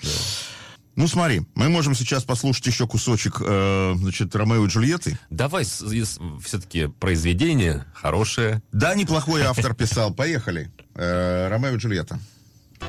Ну, 0.95 1.09
смотри, 1.09 1.43
мы 1.57 1.69
можем 1.69 1.97
сейчас 1.97 2.23
послушать 2.23 2.69
еще 2.69 2.87
кусочек, 2.87 3.39
э, 3.41 3.95
значит, 3.97 4.37
Ромео 4.37 4.67
и 4.67 4.69
Джульетты. 4.69 5.19
Давай 5.31 5.65
все-таки 5.65 6.87
произведение 6.87 7.87
хорошее. 7.93 8.63
Да, 8.71 8.95
неплохой 8.95 9.43
автор 9.43 9.75
писал. 9.75 10.15
Поехали. 10.15 10.71
Э, 10.95 11.49
Ромео 11.49 11.75
и 11.75 11.77
Джульетта. 11.79 12.21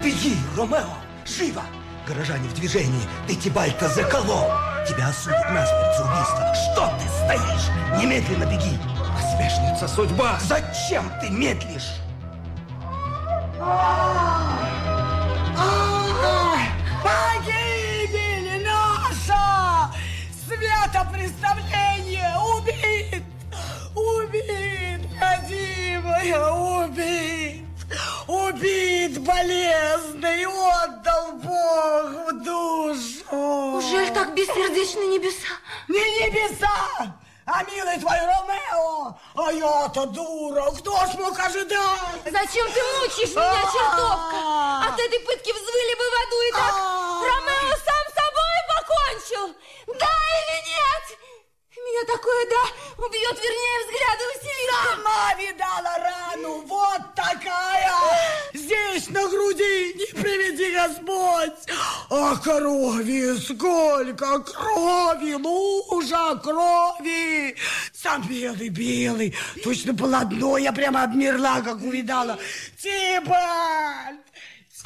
Беги, 0.04 0.36
Ромео, 0.56 0.94
живо! 1.26 1.64
Горожане 2.08 2.48
в 2.50 2.54
движении, 2.54 3.02
ты 3.28 3.34
Тибальта 3.34 3.90
заколол. 3.90 4.52
Тебя 4.88 5.08
осудят 5.08 5.50
насмерть 5.50 5.98
за 5.98 6.04
убийство. 6.04 6.54
Что 6.54 6.94
ты 7.00 7.08
стоишь? 7.08 7.70
Немедленно 7.98 8.46
беги. 8.46 8.78
Посмешница 9.16 9.88
судьба. 9.88 10.38
Зачем 10.42 11.10
ты 11.22 11.30
медлишь? 11.30 12.02
Погибель 17.02 18.66
наша! 18.66 19.90
Светопреставление 20.46 22.36
убит! 22.58 23.24
Убит, 23.96 25.02
родимая, 25.22 26.50
убит! 26.52 27.43
Убит 28.64 29.20
болезный, 29.20 30.46
отдал 30.46 31.34
Бог 31.34 32.06
в 32.28 32.44
душу! 32.46 33.76
Ужель 33.76 34.10
так 34.14 34.34
бессердечны 34.34 35.04
небеса? 35.08 35.52
Не 35.90 36.00
небеса, 36.00 37.14
а 37.46 37.64
милый 37.64 38.00
твой 38.00 38.18
Ромео! 38.20 39.18
А 39.36 39.52
я-то 39.52 40.06
дура, 40.06 40.72
кто 40.80 40.96
ж 40.96 41.16
мог 41.16 41.38
ожидать? 41.38 42.24
Зачем 42.24 42.66
ты 42.72 42.80
мучаешь 43.02 43.36
меня, 43.36 43.64
чертовка? 43.74 44.88
От 44.88 44.98
этой 44.98 45.20
пытки 45.20 45.52
взвыли 45.52 45.96
бы 46.00 46.06
в 46.08 46.16
аду 46.24 46.42
и 46.48 46.52
так 46.54 46.74
Ромео 47.20 47.76
сам 47.84 48.06
собой 48.16 48.56
покончил. 48.72 49.56
Да 49.88 50.08
или 50.40 50.58
нет? 50.72 51.20
Меня 51.76 52.16
такое 52.16 52.48
да 52.48 53.04
убьет, 53.06 53.38
вернее, 53.44 53.80
взгляды 53.84 54.24
А 62.16 62.36
крови 62.38 63.40
сколько, 63.40 64.40
крови, 64.42 65.34
лужа 65.34 66.36
крови! 66.44 67.56
Сам 67.92 68.22
белый-белый, 68.28 69.34
точно 69.64 69.96
полотно, 69.96 70.60
я 70.60 70.72
прямо 70.72 71.06
обмерла, 71.06 71.62
как 71.62 71.82
увидала. 71.82 72.38
Тибальт! 72.78 74.22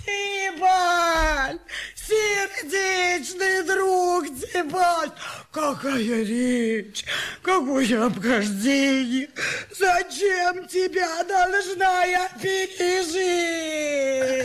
Тибальт! 0.06 1.62
Сердечный 2.08 3.64
друг 3.64 4.26
Тибальт! 4.40 5.14
Какая 5.52 6.24
речь! 6.24 7.04
Какое 7.42 8.06
обхождение! 8.06 9.30
Зачем 9.78 10.68
тебя 10.68 11.24
должна 11.26 12.06
я 12.06 12.30
пережить? 12.42 13.18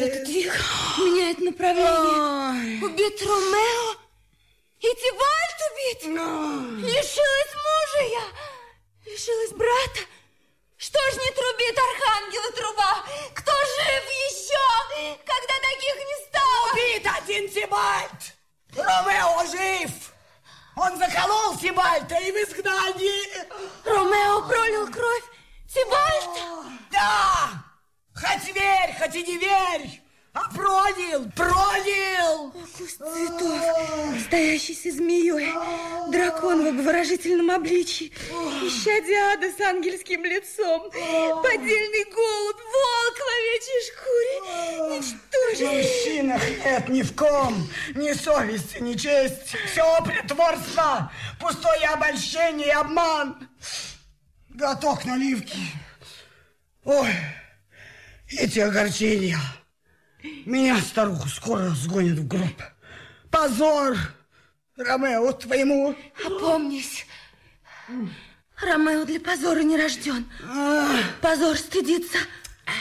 Этот 0.02 0.24
двиг 0.24 0.52
меняет 0.98 1.38
направление. 1.38 2.84
Убит 2.84 3.22
Ромео 3.22 3.94
и 4.80 4.88
Тибальт 5.00 5.58
убит. 5.70 6.00
Лишилась 6.84 7.54
мужа 7.64 8.02
я, 8.10 9.12
лишилась 9.12 9.52
брата. 9.52 10.00
Что 10.83 10.99
ж 10.99 11.14
не 11.14 11.30
трубит 11.30 11.78
архангела 11.78 12.51
труба? 12.51 13.05
Кто 13.37 13.53
жив 13.53 14.05
еще, 14.28 15.16
когда 15.24 15.55
таких 15.70 15.95
не 15.95 16.26
стало? 16.26 16.72
Убит 16.72 17.07
один 17.07 17.49
Тибальт! 17.49 18.35
Ромео 18.74 19.45
жив! 19.47 19.93
Он 20.74 20.99
заколол 20.99 21.57
Тибальта 21.57 22.16
и 22.16 22.33
в 22.33 22.35
изгнании! 22.35 23.47
Ромео 23.85 24.43
пролил 24.49 24.91
кровь 24.91 25.22
Тибальта? 25.72 26.41
Да! 26.91 27.62
Хоть 28.16 28.53
верь, 28.53 28.97
хоть 28.99 29.14
и 29.14 29.22
не 29.22 29.39
верь! 29.39 30.01
А 30.35 30.49
пролил, 30.49 31.30
пролил! 31.37 32.53
Куст 32.78 32.97
цветов, 32.97 33.61
стоящийся 34.26 34.91
змеей, 34.91 35.53
дракон 36.11 36.64
в 36.64 36.68
обворожительном 36.68 37.51
обличии, 37.51 38.11
исчадие 38.62 39.18
ада 39.35 39.53
с 39.53 39.61
ангельским 39.61 40.24
лицом, 40.24 40.91
поддельный 41.43 42.05
голубь, 42.11 42.62
волк 42.72 43.18
в 43.18 43.28
овечьей 43.37 43.83
шкуре, 43.91 44.97
В 45.55 45.74
мужчинах 45.76 46.43
нет 46.64 46.89
ни 46.89 47.03
в 47.03 47.14
ком 47.14 47.68
ни 47.95 48.12
совести, 48.14 48.78
ни 48.78 48.95
чести. 48.95 49.59
Все 49.70 50.03
притворство, 50.03 51.12
пустое 51.39 51.89
обольщение 51.89 52.68
и 52.68 52.70
обман. 52.70 53.49
Глоток 54.49 55.05
наливки. 55.05 55.59
Ой, 56.85 57.14
эти 58.30 58.61
огорчения. 58.61 59.39
Меня, 60.44 60.80
старуху, 60.80 61.28
скоро 61.28 61.70
сгонят 61.70 62.18
в 62.18 62.28
гроб. 62.28 62.62
Позор 63.30 63.96
Ромео 64.76 65.32
твоему. 65.32 65.94
Опомнись. 66.24 67.06
Ромео 68.60 69.04
для 69.04 69.20
позора 69.20 69.60
не 69.60 69.76
рожден. 69.76 70.26
Позор 71.20 71.56
стыдится 71.56 72.18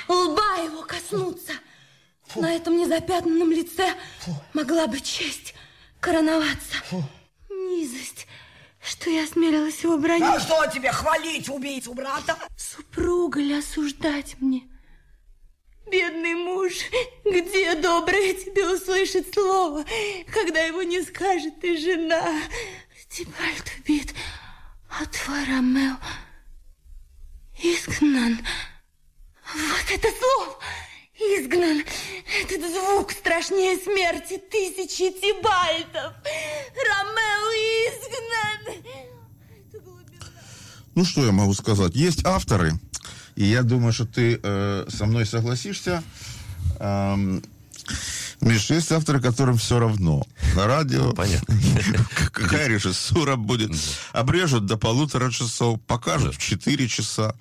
лба 0.07 0.63
его 0.63 0.83
коснуться. 0.83 1.53
На 2.35 2.53
этом 2.53 2.77
незапятнанном 2.77 3.51
лице 3.51 3.93
могла 4.53 4.87
бы 4.87 4.99
честь 4.99 5.53
короноваться. 5.99 6.77
Низость, 7.49 8.27
что 8.81 9.09
я 9.09 9.23
осмелилась 9.23 9.83
его 9.83 9.97
бронить. 9.97 10.23
А 10.23 10.39
что 10.39 10.65
тебе, 10.67 10.91
хвалить 10.91 11.49
убийцу 11.49 11.93
брата? 11.93 12.37
Супруга 12.55 13.39
ли 13.39 13.53
осуждать 13.57 14.35
мне? 14.39 14.70
Бедный 15.91 16.35
муж, 16.35 16.73
где 17.25 17.75
доброе 17.75 18.33
тебе 18.33 18.65
услышать 18.69 19.33
слово, 19.33 19.83
когда 20.33 20.61
его 20.61 20.83
не 20.83 21.01
скажет 21.01 21.59
ты 21.59 21.77
жена? 21.77 22.41
Тибальт 23.09 23.69
убит, 23.77 24.13
а 24.89 25.05
твой 25.05 25.43
Ромео 25.43 25.97
изгнан. 27.61 28.39
Вот 29.53 29.91
это 29.91 30.07
слово! 30.17 30.57
Изгнан. 31.19 31.83
Этот 32.41 32.71
звук 32.71 33.11
страшнее 33.11 33.77
смерти 33.77 34.37
тысячи 34.49 35.11
Тибальтов. 35.11 36.13
Ромео 36.73 37.51
изгнан. 37.89 38.83
Ну, 40.95 41.05
что 41.05 41.25
я 41.25 41.31
могу 41.31 41.53
сказать? 41.53 41.93
Есть 41.95 42.25
авторы, 42.25 42.79
и 43.41 43.45
я 43.45 43.63
думаю, 43.63 43.91
что 43.91 44.05
ты 44.05 44.39
э, 44.41 44.85
со 44.87 45.05
мной 45.07 45.25
согласишься. 45.25 46.03
Эм, 46.79 47.41
Миш, 48.39 48.69
есть 48.69 48.91
авторы, 48.91 49.19
которым 49.19 49.57
все 49.57 49.79
равно. 49.79 50.23
На 50.55 50.67
радио 50.67 51.11
Понятно. 51.13 51.55
какая 52.33 52.67
режиссура 52.67 53.37
будет. 53.37 53.71
Обрежут 54.13 54.67
до 54.67 54.77
полутора 54.77 55.31
часов, 55.31 55.81
покажут 55.87 56.35
в 56.35 56.37
четыре 56.37 56.87
часа. 56.87 57.33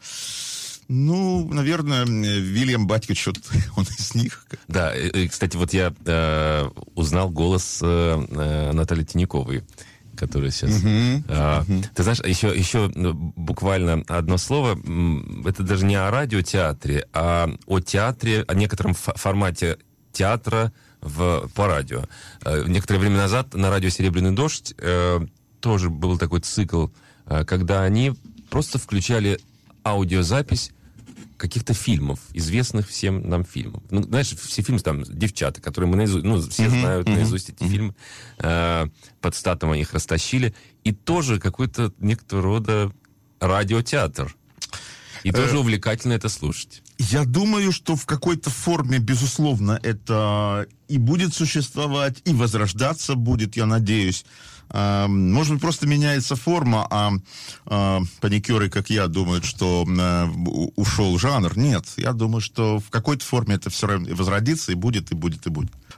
Ну, 0.88 1.46
наверное, 1.52 2.06
Вильям 2.06 2.86
Батько 2.86 3.14
что-то, 3.14 3.42
он 3.76 3.84
из 3.84 4.14
них. 4.14 4.46
Да, 4.68 4.96
и, 4.96 5.24
и, 5.24 5.28
кстати, 5.28 5.54
вот 5.58 5.74
я 5.74 5.92
э, 6.06 6.70
узнал 6.94 7.28
голос 7.28 7.80
э, 7.82 8.26
э, 8.26 8.72
Натальи 8.72 9.04
Тиняковой, 9.04 9.64
которая 10.20 10.50
сейчас... 10.50 10.70
А, 11.28 11.64
Мгм. 11.66 11.82
Ты 11.94 12.02
знаешь, 12.02 12.20
еще, 12.20 12.48
еще 12.48 12.90
ну, 12.94 13.14
буквально 13.36 14.04
одно 14.06 14.36
слово. 14.38 14.78
Это 15.48 15.62
даже 15.62 15.84
не 15.86 15.96
о 15.96 16.10
радиотеатре, 16.10 17.06
а 17.12 17.48
о 17.66 17.80
театре, 17.80 18.44
о 18.46 18.54
некотором 18.54 18.92
фо- 18.92 19.16
формате 19.18 19.78
театра 20.12 20.72
в, 21.00 21.48
по 21.54 21.66
радио. 21.66 22.04
Э, 22.44 22.64
Некоторое 22.68 22.98
время 23.00 23.16
назад 23.16 23.54
на 23.54 23.70
радио 23.70 23.88
«Серебряный 23.88 24.32
дождь» 24.32 24.74
э, 24.78 25.20
тоже 25.60 25.88
был 25.88 26.18
такой 26.18 26.40
цикл, 26.40 26.88
э, 27.26 27.44
когда 27.44 27.82
они 27.82 28.12
просто 28.50 28.78
включали 28.78 29.38
аудиозапись 29.84 30.72
каких-то 31.40 31.72
фильмов, 31.72 32.20
известных 32.34 32.88
всем 32.88 33.28
нам 33.28 33.44
фильмов. 33.44 33.82
Ну, 33.90 34.02
знаешь, 34.02 34.28
все 34.28 34.62
фильмы 34.62 34.80
там 34.80 35.02
«Девчата», 35.04 35.60
которые 35.62 35.88
мы 35.90 35.96
наизусть, 35.96 36.24
ну, 36.24 36.40
все 36.40 36.68
Мгм, 36.68 36.80
знают 36.80 37.08
мгм, 37.08 37.16
наизусть 37.16 37.48
эти 37.48 37.64
фильмы. 37.66 37.94
Э, 38.38 38.86
под 39.22 39.34
статом 39.34 39.70
они 39.70 39.80
их 39.80 39.94
растащили. 39.94 40.54
И 40.84 40.92
тоже 40.92 41.40
какой-то 41.40 41.92
некоторого 41.98 42.44
рода 42.44 42.92
радиотеатр. 43.40 44.36
И 45.24 45.32
тоже 45.32 45.56
Э, 45.56 45.58
увлекательно 45.60 46.12
это 46.12 46.28
слушать. 46.28 46.82
Я 46.98 47.24
думаю, 47.24 47.72
что 47.72 47.96
в 47.96 48.04
какой-то 48.04 48.50
форме, 48.50 48.98
безусловно, 48.98 49.80
это 49.82 50.66
и 50.88 50.98
будет 50.98 51.34
существовать, 51.34 52.20
и 52.26 52.32
возрождаться 52.34 53.14
будет, 53.14 53.56
я 53.56 53.64
надеюсь. 53.64 54.26
А, 54.72 55.08
Может 55.08 55.54
быть, 55.54 55.62
просто 55.62 55.86
меняется 55.86 56.36
форма, 56.36 56.86
а, 56.90 57.12
а, 57.66 58.00
паникеры, 58.20 58.70
как 58.70 58.90
я, 58.90 59.08
думают, 59.08 59.44
что 59.44 59.82
у- 59.84 60.72
ушел 60.76 61.18
жанр. 61.18 61.56
Нет, 61.58 61.84
я 61.96 62.12
думаю, 62.12 62.40
что 62.40 62.78
в 62.78 62.88
какой-то 62.90 63.24
форме 63.24 63.56
это 63.56 63.70
все 63.70 63.86
равно 63.88 64.14
возродится, 64.14 64.72
и 64.72 64.76
будет, 64.76 65.10
и 65.10 65.14
будет, 65.14 65.46
и 65.46 65.50
будет. 65.50 65.72